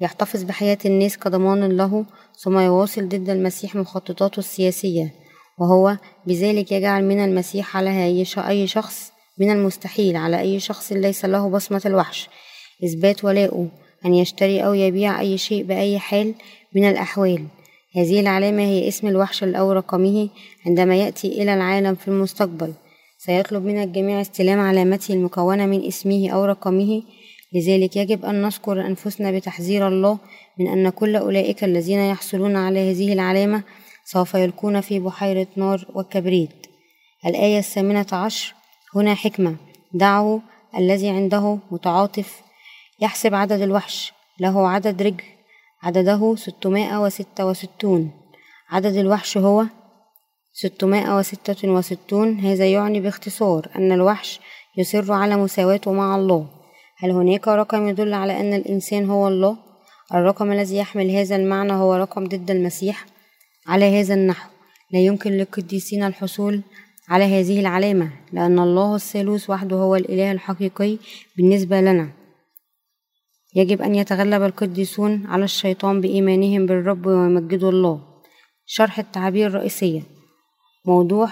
يحتفظ 0.00 0.42
بحياة 0.42 0.78
الناس 0.84 1.18
كضمان 1.18 1.76
له 1.76 2.04
ثم 2.44 2.58
يواصل 2.58 3.08
ضد 3.08 3.30
المسيح 3.30 3.74
مخططاته 3.74 4.38
السياسية. 4.40 5.14
وهو 5.58 5.96
بذلك 6.26 6.72
يجعل 6.72 7.04
من 7.04 7.24
المسيح 7.24 7.76
على 7.76 8.04
أي 8.48 8.66
شخص 8.66 9.12
من 9.40 9.50
المستحيل 9.50 10.16
على 10.16 10.40
أي 10.40 10.60
شخص 10.60 10.92
ليس 10.92 11.24
له 11.24 11.48
بصمة 11.48 11.82
الوحش. 11.86 12.28
إثبات 12.84 13.24
ولاؤه 13.24 13.68
أن 14.06 14.14
يشتري 14.14 14.66
أو 14.66 14.74
يبيع 14.74 15.20
أي 15.20 15.38
شيء 15.38 15.64
بأي 15.64 15.98
حال 15.98 16.34
من 16.74 16.84
الأحوال. 16.84 17.46
هذه 17.96 18.20
العلامة 18.20 18.62
هي 18.62 18.88
اسم 18.88 19.06
الوحش 19.08 19.42
أو 19.44 19.72
رقمه 19.72 20.28
عندما 20.66 20.96
يأتي 20.96 21.42
إلى 21.42 21.54
العالم 21.54 21.94
في 21.94 22.08
المستقبل. 22.08 22.72
سيطلب 23.18 23.64
من 23.64 23.82
الجميع 23.82 24.20
استلام 24.20 24.60
علامته 24.60 25.14
المكونة 25.14 25.66
من 25.66 25.86
اسمه 25.86 26.30
أو 26.30 26.44
رقمه. 26.44 27.02
لذلك 27.52 27.96
يجب 27.96 28.24
أن 28.24 28.42
نذكر 28.42 28.86
أنفسنا 28.86 29.30
بتحذير 29.30 29.88
الله 29.88 30.18
من 30.58 30.68
أن 30.68 30.88
كل 30.88 31.16
أولئك 31.16 31.64
الذين 31.64 31.98
يحصلون 31.98 32.56
على 32.56 32.90
هذه 32.90 33.12
العلامة 33.12 33.62
سوف 34.04 34.34
يلقون 34.34 34.80
في 34.80 35.00
بحيرة 35.00 35.46
نار 35.56 35.86
وكبريت. 35.94 36.66
الآية 37.26 37.58
الثامنة 37.58 38.06
عشر 38.12 38.54
هنا 38.94 39.14
حكمة 39.14 39.56
دعه 39.94 40.42
الذي 40.78 41.08
عنده 41.08 41.58
متعاطف 41.70 42.40
يحسب 43.00 43.34
عدد 43.34 43.60
الوحش 43.60 44.12
له 44.40 44.68
عدد 44.68 45.02
رجل 45.02 45.24
عدده 45.82 46.34
ستمائة 46.36 47.02
وستة 47.02 47.46
وستون. 47.46 48.10
عدد 48.70 48.96
الوحش 48.96 49.38
هو 49.38 49.66
ستمائة 50.58 51.16
وستة 51.16 51.68
وستون 51.68 52.40
هذا 52.40 52.66
يعني 52.66 53.00
باختصار 53.00 53.68
أن 53.76 53.92
الوحش 53.92 54.40
يصر 54.78 55.12
على 55.12 55.36
مساواته 55.36 55.92
مع 55.92 56.16
الله. 56.16 56.48
هل 56.98 57.10
هناك 57.10 57.48
رقم 57.48 57.88
يدل 57.88 58.14
على 58.14 58.40
أن 58.40 58.54
الإنسان 58.54 59.10
هو 59.10 59.28
الله؟ 59.28 59.56
الرقم 60.14 60.52
الذي 60.52 60.76
يحمل 60.76 61.10
هذا 61.10 61.36
المعنى 61.36 61.72
هو 61.72 61.94
رقم 61.94 62.24
ضد 62.24 62.50
المسيح. 62.50 63.06
على 63.66 64.00
هذا 64.00 64.14
النحو 64.14 64.48
لا 64.92 65.00
يمكن 65.00 65.30
للقديسين 65.30 66.02
الحصول 66.02 66.62
على 67.08 67.24
هذه 67.24 67.60
العلامة 67.60 68.10
لأن 68.32 68.58
الله 68.58 68.94
الثالوث 68.94 69.50
وحده 69.50 69.76
هو 69.76 69.96
الإله 69.96 70.32
الحقيقي 70.32 70.98
بالنسبة 71.36 71.80
لنا. 71.80 72.08
يجب 73.56 73.82
أن 73.82 73.94
يتغلب 73.94 74.42
القديسون 74.42 75.26
على 75.26 75.44
الشيطان 75.44 76.00
بإيمانهم 76.00 76.66
بالرب 76.66 77.06
ويمجدوا 77.06 77.70
الله. 77.70 78.00
شرح 78.66 78.98
التعابير 78.98 79.46
الرئيسية. 79.46 80.15
موضوع 80.86 81.28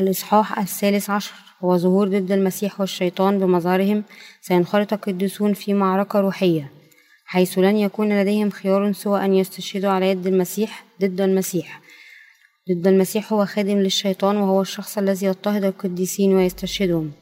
الإصحاح 0.00 0.58
الثالث 0.58 1.10
عشر. 1.10 1.34
هو 1.64 1.76
ظهور 1.76 2.08
ضد 2.08 2.32
المسيح 2.32 2.80
والشيطان 2.80 3.38
بمظهرهم 3.38 4.04
سينخرط 4.40 4.92
القديسون 4.92 5.54
في 5.54 5.74
معركة 5.74 6.20
روحية 6.20 6.72
حيث 7.24 7.58
لن 7.58 7.76
يكون 7.76 8.20
لديهم 8.20 8.50
خيار 8.50 8.92
سوى 8.92 9.24
أن 9.24 9.34
يستشهدوا 9.34 9.90
على 9.90 10.10
يد 10.10 10.26
المسيح 10.26 10.84
ضد 11.02 11.20
المسيح. 11.20 11.80
ضد 12.72 12.86
المسيح 12.86 13.32
هو 13.32 13.46
خادم 13.46 13.78
للشيطان 13.78 14.36
وهو 14.36 14.60
الشخص 14.60 14.98
الذي 14.98 15.26
يضطهد 15.26 15.64
القديسين 15.64 16.34
ويستشهدهم. 16.34 17.12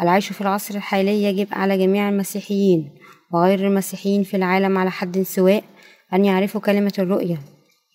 العيش 0.00 0.32
في 0.32 0.40
العصر 0.40 0.74
الحالي 0.74 1.24
يجب 1.24 1.48
على 1.52 1.78
جميع 1.78 2.08
المسيحيين 2.08 2.90
وغير 3.32 3.66
المسيحيين 3.66 4.22
في 4.22 4.36
العالم 4.36 4.78
على 4.78 4.90
حد 4.90 5.22
سواء 5.22 5.64
أن 6.12 6.24
يعرفوا 6.24 6.60
كلمة 6.60 6.92
الرؤية. 6.98 7.38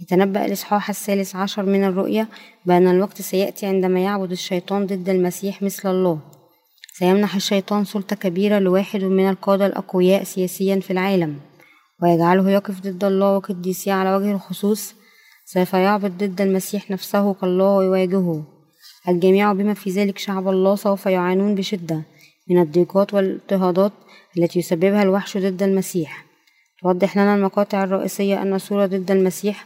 يتنبأ 0.01 0.45
الإصحاح 0.45 0.89
الثالث 0.89 1.35
عشر 1.35 1.63
من 1.65 1.83
الرؤية 1.83 2.27
بأن 2.65 2.87
الوقت 2.87 3.21
سيأتي 3.21 3.65
عندما 3.65 3.99
يعبد 3.99 4.31
الشيطان 4.31 4.85
ضد 4.85 5.09
المسيح 5.09 5.61
مثل 5.61 5.89
الله. 5.89 6.19
سيمنح 6.93 7.35
الشيطان 7.35 7.85
سلطة 7.85 8.15
كبيرة 8.15 8.59
لواحد 8.59 9.03
من 9.03 9.29
القادة 9.29 9.65
الأقوياء 9.65 10.23
سياسيا 10.23 10.79
في 10.79 10.91
العالم 10.91 11.39
ويجعله 12.03 12.49
يقف 12.49 12.81
ضد 12.81 13.03
الله 13.03 13.35
وقديسيه 13.35 13.93
على 13.93 14.15
وجه 14.15 14.31
الخصوص. 14.31 14.93
سوف 15.45 15.73
يعبد 15.73 16.23
ضد 16.23 16.41
المسيح 16.41 16.91
نفسه 16.91 17.33
كالله 17.33 17.75
ويواجهه 17.75 18.43
الجميع 19.09 19.53
بما 19.53 19.73
في 19.73 19.89
ذلك 19.89 20.17
شعب 20.17 20.47
الله 20.47 20.75
سوف 20.75 21.05
يعانون 21.05 21.55
بشدة 21.55 22.03
من 22.49 22.61
الضيقات 22.61 23.13
والاضطهادات 23.13 23.91
التي 24.37 24.59
يسببها 24.59 25.03
الوحش 25.03 25.37
ضد 25.37 25.63
المسيح. 25.63 26.25
توضح 26.81 27.17
لنا 27.17 27.35
المقاطع 27.35 27.83
الرئيسية 27.83 28.41
أن 28.41 28.53
الصورة 28.53 28.85
ضد 28.85 29.11
المسيح 29.11 29.65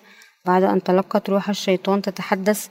بعد 0.50 0.64
أن 0.64 0.84
تلقت 0.84 1.30
روح 1.30 1.50
الشيطان 1.50 2.02
تتحدث 2.02 2.68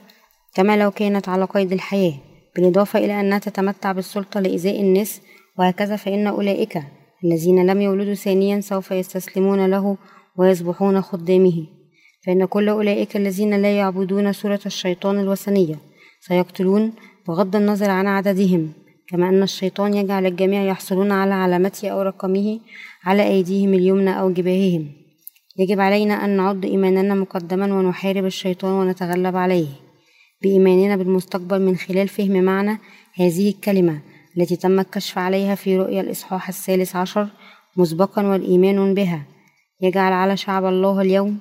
كما 0.55 0.77
لو 0.77 0.91
كانت 0.91 1.29
على 1.29 1.45
قيد 1.45 1.71
الحياة 1.73 2.13
بالإضافة 2.55 2.99
إلى 2.99 3.19
أنها 3.19 3.39
تتمتع 3.39 3.91
بالسلطة 3.91 4.39
لإيذاء 4.39 4.81
الناس 4.81 5.21
وهكذا 5.59 5.95
فإن 5.95 6.27
أولئك 6.27 6.81
الذين 7.23 7.65
لم 7.65 7.81
يولدوا 7.81 8.13
ثانيا 8.13 8.61
سوف 8.61 8.91
يستسلمون 8.91 9.65
له 9.65 9.97
ويصبحون 10.37 11.01
خدامه. 11.01 11.67
فإن 12.25 12.45
كل 12.45 12.69
أولئك 12.69 13.17
الذين 13.17 13.61
لا 13.61 13.77
يعبدون 13.77 14.33
صورة 14.33 14.59
الشيطان 14.65 15.19
الوثنية 15.19 15.75
سيقتلون 16.21 16.93
بغض 17.27 17.55
النظر 17.55 17.89
عن 17.89 18.07
عددهم 18.07 18.73
كما 19.07 19.29
أن 19.29 19.43
الشيطان 19.43 19.93
يجعل 19.93 20.25
الجميع 20.25 20.63
يحصلون 20.63 21.11
على 21.11 21.33
علامته 21.33 21.89
أو 21.89 22.01
رقمه 22.01 22.59
على 23.03 23.23
أيديهم 23.27 23.73
اليمنى 23.73 24.19
أو 24.19 24.31
جباههم. 24.31 25.08
يجب 25.59 25.79
علينا 25.79 26.25
أن 26.25 26.29
نعد 26.29 26.65
إيماننا 26.65 27.15
مقدما 27.15 27.65
ونحارب 27.65 28.25
الشيطان 28.25 28.71
ونتغلب 28.71 29.35
عليه. 29.35 29.67
بإيماننا 30.41 30.95
بالمستقبل 30.95 31.61
من 31.61 31.75
خلال 31.75 32.07
فهم 32.07 32.43
معنى 32.43 32.77
هذه 33.15 33.49
الكلمة 33.49 33.99
التي 34.37 34.55
تم 34.55 34.79
الكشف 34.79 35.17
عليها 35.17 35.55
في 35.55 35.77
رؤيا 35.77 36.01
الإصحاح 36.01 36.47
الثالث 36.47 36.95
عشر 36.95 37.27
مسبقا 37.77 38.27
والإيمان 38.27 38.93
بها. 38.93 39.21
يجعل 39.81 40.13
على 40.13 40.37
شعب 40.37 40.65
الله 40.65 41.01
اليوم 41.01 41.39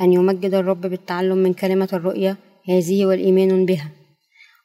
أن 0.00 0.12
يمجد 0.12 0.54
الرب 0.54 0.80
بالتعلم 0.80 1.38
من 1.38 1.52
كلمة 1.52 1.88
الرؤيا 1.92 2.36
هذه 2.68 3.06
والإيمان 3.06 3.66
بها. 3.66 3.88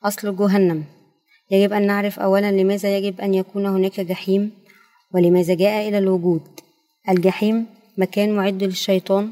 أصل 0.03 0.35
جهنم. 0.35 0.83
يجب 1.51 1.73
أن 1.73 1.87
نعرف 1.87 2.19
أولا 2.19 2.51
لماذا 2.51 2.97
يجب 2.97 3.21
أن 3.21 3.33
يكون 3.33 3.65
هناك 3.65 3.99
جحيم 3.99 4.51
ولماذا 5.13 5.53
جاء 5.53 5.89
إلى 5.89 5.97
الوجود. 5.97 6.41
الجحيم 7.09 7.65
مكان 7.97 8.35
معد 8.35 8.63
للشيطان. 8.63 9.31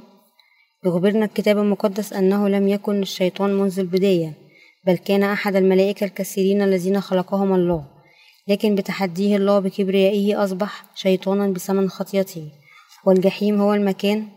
يخبرنا 0.85 1.25
الكتاب 1.25 1.57
المقدس 1.57 2.13
أنه 2.13 2.49
لم 2.49 2.67
يكن 2.67 3.01
الشيطان 3.01 3.53
منذ 3.53 3.79
البداية 3.79 4.33
بل 4.87 4.97
كان 4.97 5.23
أحد 5.23 5.55
الملائكة 5.55 6.03
الكثيرين 6.03 6.61
الذين 6.61 7.01
خلقهم 7.01 7.53
الله. 7.53 7.85
لكن 8.47 8.75
بتحديه 8.75 9.35
الله 9.35 9.59
بكبريائه 9.59 10.43
أصبح 10.43 10.83
شيطانا 10.95 11.47
بثمن 11.47 11.89
خطيته 11.89 12.51
والجحيم 13.05 13.61
هو 13.61 13.73
المكان 13.73 14.27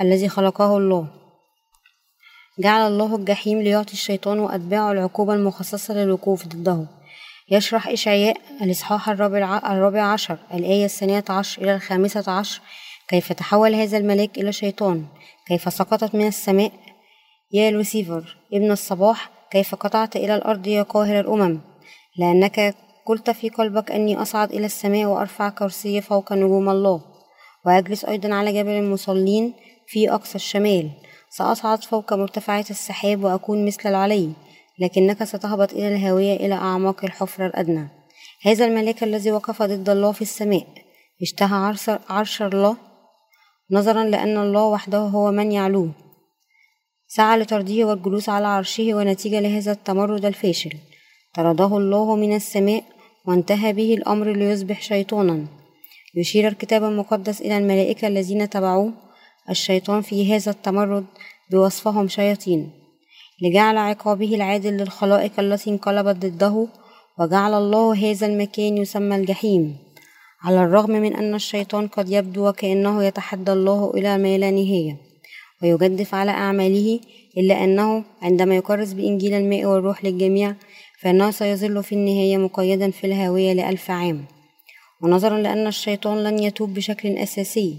الذي 0.00 0.28
خلقه 0.28 0.78
الله. 0.78 1.08
جعل 2.58 2.92
الله 2.92 3.16
الجحيم 3.16 3.62
ليعطي 3.62 3.92
الشيطان 3.92 4.38
وأتباعه 4.38 4.92
العقوبة 4.92 5.34
المخصصة 5.34 5.94
للوقوف 5.94 6.46
ضده. 6.46 6.86
يشرح 7.50 7.88
إشعياء 7.88 8.36
الإصحاح 8.62 9.08
الرابع, 9.08 9.58
الرابع 9.72 10.02
عشر 10.02 10.38
الآية 10.54 10.84
الثانية 10.84 11.24
عشر 11.28 11.62
إلى 11.62 11.74
الخامسة 11.74 12.32
عشر 12.32 12.60
كيف 13.08 13.32
تحول 13.32 13.74
هذا 13.74 13.98
الملاك 13.98 14.38
إلى 14.38 14.52
شيطان؟ 14.52 15.04
كيف 15.46 15.72
سقطت 15.72 16.14
من 16.14 16.26
السماء؟ 16.26 16.72
يا 17.52 17.70
لوسيفر 17.70 18.36
ابن 18.52 18.70
الصباح 18.70 19.30
كيف 19.50 19.74
قطعت 19.74 20.16
إلى 20.16 20.34
الأرض 20.34 20.66
يا 20.66 20.82
قاهر 20.82 21.20
الأمم؟ 21.20 21.60
لأنك 22.18 22.74
قلت 23.06 23.30
في 23.30 23.48
قلبك 23.48 23.90
أني 23.90 24.22
أصعد 24.22 24.52
إلى 24.52 24.66
السماء 24.66 25.04
وأرفع 25.06 25.48
كرسي 25.48 26.00
فوق 26.00 26.32
نجوم 26.32 26.68
الله. 26.68 27.00
وأجلس 27.66 28.04
أيضا 28.04 28.34
على 28.34 28.52
جبل 28.52 28.70
المصلين 28.70 29.54
في 29.86 30.10
أقصى 30.10 30.34
الشمال. 30.34 30.90
سأصعد 31.30 31.84
فوق 31.84 32.12
مرتفعات 32.12 32.70
السحاب 32.70 33.24
وأكون 33.24 33.66
مثل 33.66 33.88
العلي 33.88 34.32
لكنك 34.78 35.24
ستهبط 35.24 35.72
إلى 35.72 35.88
الهاوية 35.88 36.36
إلى 36.36 36.54
أعماق 36.54 37.04
الحفرة 37.04 37.46
الأدنى. 37.46 37.88
هذا 38.44 38.64
الملاك 38.64 39.02
الذي 39.02 39.32
وقف 39.32 39.62
ضد 39.62 39.88
الله 39.88 40.12
في 40.12 40.22
السماء. 40.22 40.66
اشتهى 41.22 41.74
عرش, 42.08 42.42
الله 42.42 42.76
نظرا 43.74 44.04
لأن 44.04 44.36
الله 44.38 44.64
وحده 44.64 44.98
هو 44.98 45.32
من 45.32 45.52
يعلوه. 45.52 45.90
سعى 47.08 47.38
لطرده 47.38 47.84
والجلوس 47.84 48.28
على 48.28 48.46
عرشه 48.46 48.94
ونتيجة 48.94 49.40
لهذا 49.40 49.72
التمرد 49.72 50.24
الفاشل. 50.24 50.72
طرده 51.34 51.76
الله 51.76 52.16
من 52.16 52.34
السماء 52.34 52.84
وانتهى 53.26 53.72
به 53.72 53.94
الأمر 53.94 54.32
ليصبح 54.32 54.82
شيطانا. 54.82 55.46
يشير 56.16 56.48
الكتاب 56.48 56.84
المقدس 56.84 57.40
إلى 57.40 57.58
الملائكة 57.58 58.08
الذين 58.08 58.50
تبعوه. 58.50 58.92
الشيطان 59.50 60.00
في 60.00 60.34
هذا 60.34 60.50
التمرد 60.50 61.06
بوصفهم 61.50 62.08
شياطين. 62.08 62.70
لجعل 63.42 63.76
عقابه 63.76 64.34
العادل 64.34 64.76
للخلائق 64.76 65.40
التي 65.40 65.70
انقلبت 65.70 66.16
ضده 66.26 66.68
وجعل 67.18 67.54
الله 67.54 68.10
هذا 68.10 68.26
المكان 68.26 68.78
يسمى 68.78 69.16
الجحيم. 69.16 69.83
على 70.44 70.64
الرغم 70.64 70.90
من 70.90 71.14
أن 71.14 71.34
الشيطان 71.34 71.88
قد 71.88 72.08
يبدو 72.08 72.48
وكأنه 72.48 73.04
يتحدى 73.04 73.52
الله 73.52 73.90
إلى 73.94 74.18
ما 74.18 74.38
لا 74.38 74.50
نهاية 74.50 74.96
ويجدف 75.62 76.14
على 76.14 76.30
أعماله 76.30 77.00
إلا 77.36 77.64
أنه 77.64 78.04
عندما 78.22 78.56
يكرس 78.56 78.92
بإنجيل 78.92 79.34
الماء 79.34 79.64
والروح 79.64 80.04
للجميع 80.04 80.54
فإنه 81.00 81.30
سيظل 81.30 81.82
في 81.82 81.94
النهاية 81.94 82.36
مقيدا 82.36 82.90
في 82.90 83.06
الهاوية 83.06 83.52
لألف 83.52 83.90
عام. 83.90 84.24
ونظرا 85.02 85.38
لأن 85.38 85.66
الشيطان 85.66 86.24
لن 86.24 86.38
يتوب 86.38 86.74
بشكل 86.74 87.08
أساسي 87.08 87.76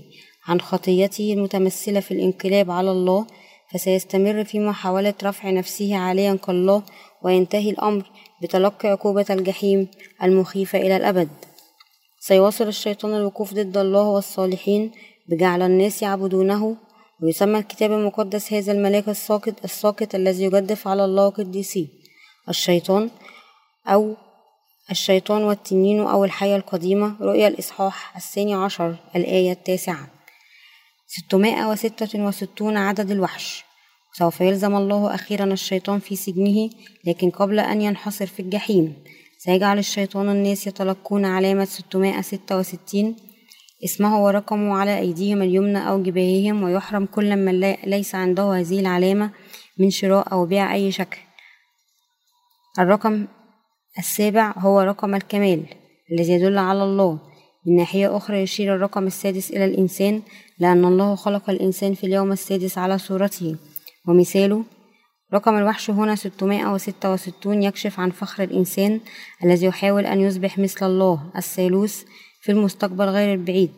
عن 0.47 0.61
خطيته 0.61 1.33
المتمثلة 1.33 1.99
في 1.99 2.11
الانقلاب 2.11 2.71
على 2.71 2.91
الله 2.91 3.27
فسيستمر 3.71 4.43
في 4.43 4.59
محاولة 4.59 5.13
رفع 5.23 5.49
نفسه 5.49 5.95
عاليا 5.95 6.35
كالله 6.35 6.83
وينتهي 7.23 7.69
الأمر 7.69 8.03
بتلقي 8.41 8.89
عقوبة 8.89 9.25
الجحيم 9.29 9.87
المخيفة 10.23 10.79
إلى 10.79 10.97
الأبد. 10.97 11.29
سيواصل 12.27 12.67
الشيطان 12.67 13.13
الوقوف 13.13 13.53
ضد 13.53 13.77
الله 13.77 14.01
والصالحين 14.01 14.91
بجعل 15.27 15.61
الناس 15.61 16.01
يعبدونه 16.01 16.77
ويسمى 17.21 17.59
الكتاب 17.59 17.91
المقدس 17.91 18.53
هذا 18.53 18.71
الملاك 18.71 19.09
الساقط 19.09 19.53
الساقط 19.63 20.15
الذي 20.15 20.43
يجدف 20.43 20.87
على 20.87 21.05
الله 21.05 21.29
قديسيه 21.29 21.87
الشيطان 22.49 23.09
أو 23.87 24.15
الشيطان 24.91 25.43
والتنين 25.43 25.99
أو 25.99 26.25
الحية 26.25 26.55
القديمة. 26.55 27.15
رؤيا 27.21 27.47
الإصحاح 27.47 28.15
الثاني 28.15 28.53
عشر 28.53 28.95
الآية 29.15 29.51
التاسعة. 29.51 30.07
ستمائة 31.07 31.69
وستة 31.69 32.25
وستون 32.25 32.77
عدد 32.77 33.11
الوحش. 33.11 33.63
سوف 34.13 34.41
يلزم 34.41 34.75
الله 34.75 35.15
أخيرا 35.15 35.45
الشيطان 35.45 35.99
في 35.99 36.15
سجنه 36.15 36.69
لكن 37.05 37.29
قبل 37.29 37.59
أن 37.59 37.81
ينحصر 37.81 38.25
في 38.25 38.41
الجحيم. 38.41 39.03
سيجعل 39.45 39.77
الشيطان 39.77 40.29
الناس 40.29 40.67
يتلقون 40.67 41.25
علامة 41.25 41.65
ستمائة 41.65 42.21
ستة 42.21 42.57
وستين. 42.57 43.15
اسمه 43.85 44.23
ورقمه 44.23 44.77
على 44.77 44.99
أيديهم 44.99 45.41
اليمنى 45.41 45.89
أو 45.89 46.03
جباههم 46.03 46.63
ويحرم 46.63 47.05
كل 47.05 47.35
من 47.35 47.59
ليس 47.85 48.15
عنده 48.15 48.59
هذه 48.59 48.79
العلامة 48.79 49.31
من 49.79 49.89
شراء 49.89 50.31
أو 50.31 50.45
بيع 50.45 50.73
أي 50.73 50.91
شكل. 50.91 51.17
الرقم 52.79 53.27
السابع 53.97 54.53
هو 54.57 54.81
رقم 54.81 55.15
الكمال 55.15 55.65
الذي 56.11 56.33
يدل 56.33 56.57
على 56.57 56.83
الله. 56.83 57.19
من 57.67 57.75
ناحية 57.75 58.17
أخرى 58.17 58.41
يشير 58.41 58.75
الرقم 58.75 59.07
السادس 59.07 59.51
إلى 59.51 59.65
الإنسان 59.65 60.21
لأن 60.59 60.85
الله 60.85 61.15
خلق 61.15 61.49
الإنسان 61.49 61.93
في 61.93 62.03
اليوم 62.07 62.31
السادس 62.31 62.77
على 62.77 62.97
صورته. 62.97 63.55
ومثاله 64.07 64.63
رقم 65.33 65.57
الوحش 65.57 65.89
هنا 65.89 66.15
666 66.15 67.63
يكشف 67.63 67.99
عن 67.99 68.11
فخر 68.11 68.43
الإنسان 68.43 68.99
الذي 69.43 69.65
يحاول 69.65 70.05
أن 70.05 70.19
يصبح 70.19 70.59
مثل 70.59 70.85
الله 70.85 71.31
الثالوث 71.37 72.03
في 72.41 72.51
المستقبل 72.51 73.05
غير 73.05 73.33
البعيد. 73.33 73.71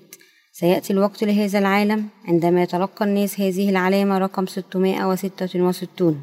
سيأتي 0.51 0.93
الوقت 0.93 1.23
لهذا 1.23 1.59
العالم 1.59 2.07
عندما 2.25 2.63
يتلقى 2.63 3.05
الناس 3.05 3.39
هذه 3.39 3.69
العلامة 3.69 4.17
رقم 4.17 4.45
666 4.45 6.21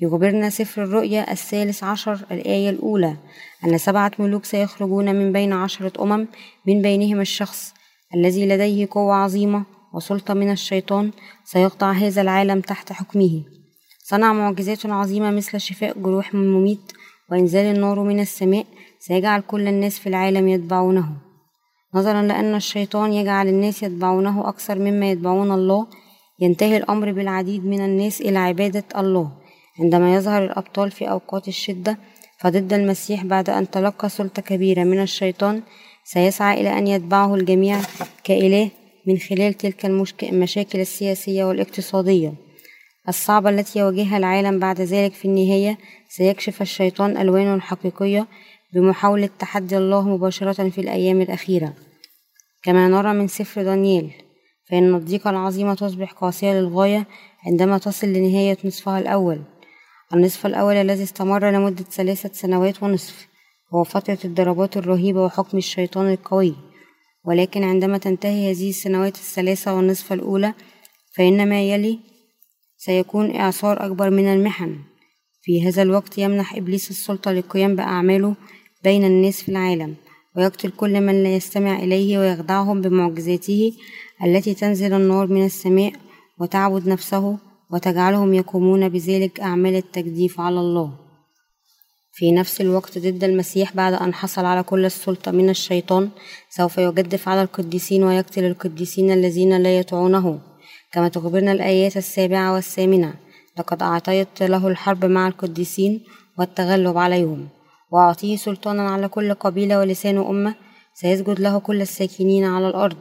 يخبرنا 0.00 0.50
سفر 0.50 0.82
الرؤيا 0.82 1.32
الثالث 1.32 1.84
عشر 1.84 2.26
الآية 2.30 2.70
الأولى 2.70 3.16
أن 3.64 3.78
سبعة 3.78 4.12
ملوك 4.18 4.44
سيخرجون 4.44 5.14
من 5.14 5.32
بين 5.32 5.52
عشرة 5.52 6.02
أمم 6.02 6.26
من 6.66 6.82
بينهم 6.82 7.20
الشخص 7.20 7.74
الذي 8.14 8.46
لديه 8.46 8.88
قوة 8.90 9.14
عظيمة 9.14 9.64
وسلطة 9.94 10.34
من 10.34 10.50
الشيطان 10.50 11.10
سيخضع 11.44 11.92
هذا 11.92 12.22
العالم 12.22 12.60
تحت 12.60 12.92
حكمه. 12.92 13.57
صنع 14.10 14.32
معجزات 14.32 14.86
عظيمة 14.86 15.30
مثل 15.30 15.60
شفاء 15.60 15.98
جروح 15.98 16.34
مميت 16.34 16.92
وإنزال 17.30 17.76
النار 17.76 18.00
من 18.00 18.20
السماء 18.20 18.66
سيجعل 19.00 19.40
كل 19.40 19.68
الناس 19.68 19.98
في 19.98 20.08
العالم 20.08 20.48
يتبعونه. 20.48 21.08
نظرا 21.94 22.22
لأن 22.22 22.54
الشيطان 22.54 23.12
يجعل 23.12 23.48
الناس 23.48 23.82
يتبعونه 23.82 24.48
أكثر 24.48 24.78
مما 24.78 25.10
يتبعون 25.10 25.50
الله 25.52 25.86
ينتهي 26.40 26.76
الأمر 26.76 27.12
بالعديد 27.12 27.66
من 27.66 27.84
الناس 27.84 28.20
إلى 28.20 28.38
عبادة 28.38 28.84
الله. 28.96 29.32
عندما 29.80 30.14
يظهر 30.14 30.44
الأبطال 30.44 30.90
في 30.90 31.10
أوقات 31.10 31.48
الشدة 31.48 31.98
فضد 32.40 32.72
المسيح 32.72 33.24
بعد 33.24 33.50
أن 33.50 33.70
تلقى 33.70 34.08
سلطة 34.08 34.42
كبيرة 34.42 34.84
من 34.84 35.02
الشيطان 35.02 35.62
سيسعى 36.04 36.60
إلى 36.60 36.78
أن 36.78 36.86
يتبعه 36.86 37.34
الجميع 37.34 37.80
كإله 38.24 38.70
من 39.06 39.18
خلال 39.18 39.54
تلك 39.54 39.86
المشاكل 40.22 40.80
السياسية 40.80 41.44
والاقتصادية. 41.44 42.47
الصعبة 43.08 43.50
التي 43.50 43.78
يواجهها 43.78 44.16
العالم 44.16 44.58
بعد 44.58 44.80
ذلك 44.80 45.12
في 45.12 45.24
النهاية 45.24 45.78
سيكشف 46.08 46.62
الشيطان 46.62 47.16
ألوانه 47.16 47.54
الحقيقية 47.54 48.26
بمحاولة 48.74 49.30
تحدي 49.38 49.78
الله 49.78 50.08
مباشرة 50.08 50.68
في 50.68 50.80
الأيام 50.80 51.20
الأخيرة. 51.20 51.72
كما 52.62 52.88
نرى 52.88 53.12
من 53.12 53.28
سفر 53.28 53.62
دانيال 53.62 54.10
فإن 54.70 54.94
الضيقة 54.94 55.30
العظيمة 55.30 55.74
تصبح 55.74 56.12
قاسية 56.12 56.52
للغاية 56.52 57.06
عندما 57.46 57.78
تصل 57.78 58.06
لنهاية 58.06 58.58
نصفها 58.64 58.98
الأول. 58.98 59.42
النصف 60.14 60.46
الأول 60.46 60.74
الذي 60.74 61.02
استمر 61.02 61.50
لمدة 61.50 61.84
ثلاثة 61.84 62.30
سنوات 62.32 62.82
ونصف 62.82 63.28
هو 63.74 63.84
فترة 63.84 64.18
الضربات 64.24 64.76
الرهيبة 64.76 65.24
وحكم 65.24 65.58
الشيطان 65.58 66.12
القوي. 66.12 66.54
ولكن 67.24 67.64
عندما 67.64 67.98
تنتهي 67.98 68.52
هذه 68.52 68.70
السنوات 68.70 69.14
الثلاثة 69.14 69.76
والنصف 69.76 70.12
الأولى 70.12 70.54
فإن 71.16 71.48
ما 71.48 71.62
يلي 71.62 71.98
سيكون 72.78 73.36
إعصار 73.36 73.86
أكبر 73.86 74.10
من 74.10 74.32
المحن. 74.32 74.78
في 75.42 75.68
هذا 75.68 75.82
الوقت 75.82 76.18
يمنح 76.18 76.56
إبليس 76.56 76.90
السلطة 76.90 77.32
للقيام 77.32 77.76
بأعماله 77.76 78.34
بين 78.84 79.04
الناس 79.04 79.42
في 79.42 79.48
العالم 79.48 79.94
ويقتل 80.36 80.70
كل 80.70 81.00
من 81.00 81.22
لا 81.22 81.36
يستمع 81.36 81.78
إليه 81.78 82.18
ويخدعهم 82.18 82.80
بمعجزاته 82.80 83.72
التي 84.24 84.54
تنزل 84.54 84.92
النار 84.92 85.26
من 85.26 85.44
السماء 85.44 85.92
وتعبد 86.40 86.88
نفسه 86.88 87.38
وتجعلهم 87.70 88.34
يقومون 88.34 88.88
بذلك 88.88 89.40
أعمال 89.40 89.76
التجديف 89.76 90.40
على 90.40 90.60
الله. 90.60 90.92
في 92.12 92.32
نفس 92.32 92.60
الوقت 92.60 92.98
ضد 92.98 93.24
المسيح 93.24 93.76
بعد 93.76 93.92
أن 93.92 94.14
حصل 94.14 94.44
على 94.44 94.62
كل 94.62 94.84
السلطة 94.84 95.30
من 95.30 95.50
الشيطان 95.50 96.10
سوف 96.50 96.78
يجدف 96.78 97.28
على 97.28 97.42
القديسين 97.42 98.04
ويقتل 98.04 98.44
القديسين 98.44 99.10
الذين 99.10 99.56
لا 99.56 99.78
يطيعونه 99.78 100.40
كما 100.92 101.08
تخبرنا 101.08 101.52
الآيات 101.52 101.96
السابعة 101.96 102.54
والثامنة. 102.54 103.14
لقد 103.58 103.82
أعطيت 103.82 104.42
له 104.42 104.68
الحرب 104.68 105.04
مع 105.04 105.28
القديسين 105.28 106.04
والتغلب 106.38 106.98
عليهم 106.98 107.48
وأعطيه 107.90 108.36
سلطانا 108.36 108.90
على 108.90 109.08
كل 109.08 109.34
قبيلة 109.34 109.78
ولسان 109.78 110.18
أمة. 110.18 110.54
سيسجد 110.94 111.40
له 111.40 111.58
كل 111.58 111.80
الساكنين 111.82 112.44
على 112.44 112.68
الأرض. 112.68 112.96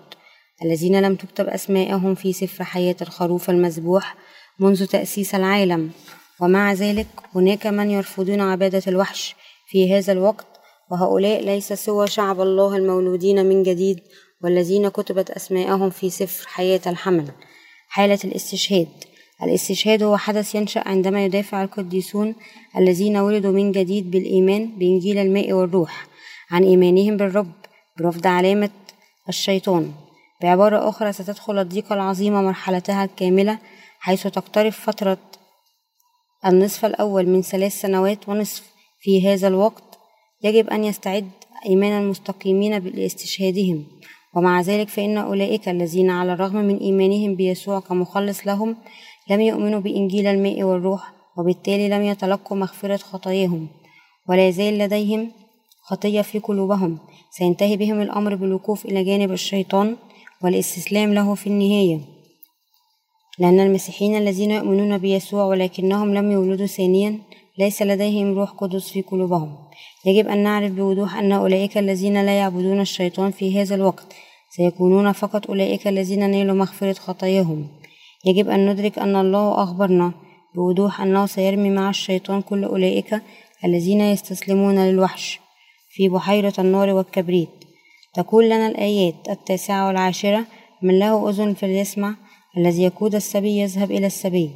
الذين 0.66 1.02
لم 1.02 1.16
تكتب 1.16 1.48
أسماءهم 1.48 2.16
في 2.16 2.34
سفر 2.34 2.64
حياة 2.64 2.96
الخروف 3.02 3.50
المذبوح 3.50 4.16
منذ 4.60 4.86
تأسيس 4.86 5.36
العالم. 5.36 5.92
ومع 6.42 6.74
ذلك 6.74 7.08
هناك 7.36 7.68
من 7.68 7.92
يرفضون 7.92 8.42
عبادة 8.42 8.84
الوحش 8.88 9.36
في 9.68 9.94
هذا 9.94 10.14
الوقت. 10.14 10.48
وهؤلاء 10.92 11.46
ليس 11.46 11.74
سوى 11.74 12.08
شعب 12.08 12.42
الله 12.42 12.76
المولودين 12.76 13.46
من 13.46 13.64
جديد. 13.64 14.00
والذين 14.44 14.90
كتبت 14.90 15.30
أسماءهم 15.32 15.90
في 15.90 16.10
سفر 16.10 16.48
حياة 16.48 16.82
الحمل. 16.88 17.32
حالة 17.88 18.20
الاستشهاد. 18.24 18.88
الاستشهاد 19.44 20.04
هو 20.04 20.18
حدث 20.18 20.56
ينشأ 20.56 20.88
عندما 20.88 21.26
يدافع 21.26 21.64
القديسون 21.64 22.36
الذين 22.78 23.18
ولدوا 23.18 23.52
من 23.52 23.72
جديد 23.72 24.12
بالإيمان 24.12 24.66
بإنجيل 24.78 25.18
الماء 25.18 25.54
والروح 25.54 26.08
عن 26.52 26.64
إيمانهم 26.64 27.18
بالرب 27.18 27.52
برفض 28.00 28.28
علامة 28.28 28.70
الشيطان. 29.30 29.92
بعبارة 30.42 30.90
أخرى 30.90 31.14
ستدخل 31.14 31.58
الضيقة 31.58 31.94
العظيمة 31.94 32.42
مرحلتها 32.42 33.04
الكاملة 33.04 33.60
حيث 34.00 34.28
تقترب 34.28 34.72
فترة 34.72 35.18
النصف 36.46 36.86
الأول 36.86 37.26
من 37.26 37.42
ثلاث 37.42 37.82
سنوات 37.82 38.30
ونصف 38.30 38.64
في 39.02 39.28
هذا 39.28 39.48
الوقت. 39.48 39.84
يجب 40.44 40.70
أن 40.70 40.84
يستعد 40.84 41.32
إيمان 41.66 42.02
المستقيمين 42.02 42.78
لاستشهادهم. 42.78 43.86
ومع 44.38 44.62
ذلك 44.62 44.90
فإن 44.90 45.18
أولئك 45.18 45.70
الذين 45.70 46.10
على 46.10 46.34
الرغم 46.34 46.56
من 46.56 46.78
إيمانهم 46.78 47.36
بيسوع 47.36 47.80
كمخلص 47.80 48.48
لهم 48.48 48.78
لم 49.30 49.42
يؤمنوا 49.42 49.80
بإنجيل 49.80 50.28
الماء 50.28 50.64
والروح 50.64 51.14
وبالتالي 51.38 51.90
لم 51.90 52.02
يتلقوا 52.02 52.58
مغفرة 52.58 52.98
خطاياهم 52.98 53.68
ولا 54.30 54.48
يزال 54.48 54.78
لديهم 54.78 55.32
خطية 55.82 56.22
في 56.22 56.40
قلوبهم. 56.40 57.00
سينتهي 57.32 57.78
بهم 57.78 58.02
الأمر 58.02 58.36
بالوقوف 58.36 58.86
إلى 58.86 59.04
جانب 59.04 59.32
الشيطان 59.32 59.96
والاستسلام 60.44 61.14
له 61.14 61.36
في 61.36 61.48
النهاية. 61.48 62.00
لأن 63.40 63.60
المسيحيين 63.60 64.18
الذين 64.18 64.52
يؤمنون 64.52 64.98
بيسوع 64.98 65.44
ولكنهم 65.44 66.14
لم 66.14 66.32
يولدوا 66.32 66.66
ثانيا 66.66 67.20
ليس 67.60 67.82
لديهم 67.82 68.40
روح 68.40 68.50
قدس 68.50 68.90
في 68.90 69.02
قلوبهم. 69.02 69.58
يجب 70.06 70.28
أن 70.28 70.44
نعرف 70.44 70.72
بوضوح 70.72 71.18
أن 71.18 71.32
أولئك 71.32 71.78
الذين 71.78 72.26
لا 72.26 72.38
يعبدون 72.38 72.82
الشيطان 72.82 73.32
في 73.32 73.62
هذا 73.62 73.76
الوقت 73.76 74.14
سيكونون 74.50 75.12
فقط 75.12 75.48
أولئك 75.48 75.88
الذين 75.88 76.30
نالوا 76.30 76.56
مغفرة 76.56 76.94
خطاياهم. 76.94 77.68
يجب 78.26 78.50
أن 78.50 78.70
ندرك 78.70 79.00
أن 79.00 79.16
الله 79.16 79.64
أخبرنا 79.64 80.12
بوضوح 80.56 81.02
أنه 81.02 81.26
سيرمي 81.26 81.70
مع 81.70 81.90
الشيطان 81.90 82.42
كل 82.42 82.64
أولئك 82.64 83.22
الذين 83.66 84.02
يستسلمون 84.02 84.80
للوحش. 84.80 85.40
في 85.90 86.10
بحيرة 86.10 86.54
النار 86.60 86.90
والكبريت 86.90 87.50
تقول 88.14 88.46
لنا 88.46 88.68
الآيات 88.68 89.16
التاسعة 89.30 89.88
والعاشرة 89.88 90.46
من 90.82 91.00
له 91.00 91.30
أذن 91.30 91.54
فليسمع 91.54 92.16
الذي 92.58 92.84
يقود 92.84 93.16
السبي 93.16 93.60
يذهب 93.60 93.92
إلى 93.92 94.08
السبي. 94.08 94.52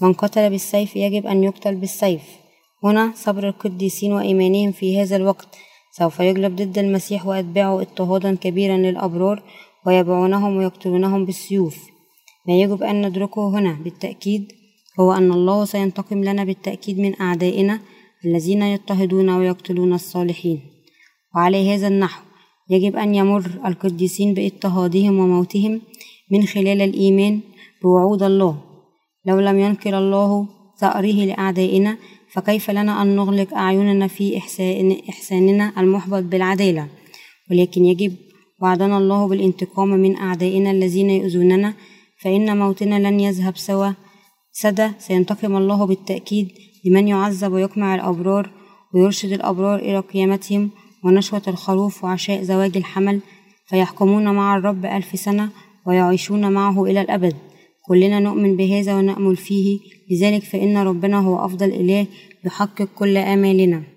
من 0.00 0.12
قتل 0.12 0.50
بالسيف 0.50 0.96
يجب 0.96 1.26
أن 1.26 1.44
يقتل 1.44 1.74
بالسيف. 1.74 2.41
هنا 2.84 3.12
صبر 3.14 3.48
القديسين 3.48 4.12
وإيمانهم 4.12 4.72
في 4.72 5.00
هذا 5.00 5.16
الوقت. 5.16 5.48
سوف 5.98 6.20
يجلب 6.20 6.56
ضد 6.56 6.78
المسيح 6.78 7.26
وأتباعه 7.26 7.80
اضطهادا 7.80 8.34
كبيرا 8.34 8.76
للأبرار 8.76 9.42
ويبعونهم 9.86 10.56
ويقتلونهم 10.56 11.24
بالسيوف. 11.24 11.76
ما 12.48 12.54
يجب 12.54 12.82
أن 12.82 13.06
ندركه 13.06 13.58
هنا 13.58 13.72
بالتأكيد 13.84 14.52
هو 15.00 15.12
أن 15.12 15.32
الله 15.32 15.64
سينتقم 15.64 16.24
لنا 16.24 16.44
بالتأكيد 16.44 16.98
من 16.98 17.20
أعدائنا 17.20 17.80
الذين 18.24 18.62
يضطهدون 18.62 19.30
ويقتلون 19.30 19.92
الصالحين. 19.92 20.60
وعلى 21.34 21.74
هذا 21.74 21.88
النحو 21.88 22.22
يجب 22.70 22.96
أن 22.96 23.14
يمر 23.14 23.46
القديسين 23.66 24.34
باضطهادهم 24.34 25.18
وموتهم 25.18 25.80
من 26.30 26.46
خلال 26.46 26.80
الإيمان 26.82 27.40
بوعود 27.82 28.22
الله. 28.22 28.58
لو 29.26 29.40
لم 29.40 29.58
ينكر 29.58 29.98
الله 29.98 30.46
ثأره 30.78 31.18
لأعدائنا 31.24 31.96
فكيف 32.32 32.70
لنا 32.70 33.02
أن 33.02 33.16
نغلق 33.16 33.54
أعيننا 33.54 34.06
في 34.06 34.38
إحسان 34.38 34.96
إحساننا 35.08 35.72
المحبط 35.78 36.22
بالعدالة؟ 36.22 36.88
ولكن 37.50 37.84
يجب 37.84 38.16
وعدنا 38.62 38.98
الله 38.98 39.28
بالانتقام 39.28 39.88
من 39.88 40.16
أعدائنا 40.16 40.70
الذين 40.70 41.10
يؤذوننا 41.10 41.74
فإن 42.22 42.58
موتنا 42.58 43.08
لن 43.08 43.20
يذهب 43.20 43.56
سوى 43.56 43.94
سدى. 44.52 44.90
سينتقم 44.98 45.56
الله 45.56 45.86
بالتأكيد 45.86 46.48
لمن 46.84 47.08
يعذب 47.08 47.52
ويقمع 47.52 47.94
الأبرار 47.94 48.50
ويرشد 48.94 49.32
الأبرار 49.32 49.78
إلى 49.78 49.98
قيامتهم 49.98 50.70
ونشوة 51.04 51.42
الخروف 51.48 52.04
وعشاء 52.04 52.42
زواج 52.42 52.76
الحمل 52.76 53.20
فيحكمون 53.66 54.34
مع 54.34 54.56
الرب 54.56 54.84
ألف 54.86 55.18
سنة 55.18 55.50
ويعيشون 55.86 56.52
معه 56.52 56.84
إلى 56.84 57.00
الأبد. 57.00 57.36
كلنا 57.88 58.20
نؤمن 58.20 58.56
بهذا 58.56 58.94
ونأمل 58.94 59.36
فيه. 59.36 59.78
لذلك 60.10 60.42
فإن 60.42 60.76
ربنا 60.76 61.18
هو 61.18 61.44
أفضل 61.44 61.68
إله 61.68 62.06
يحقق 62.44 62.88
كل 62.94 63.16
آمالنا. 63.16 63.91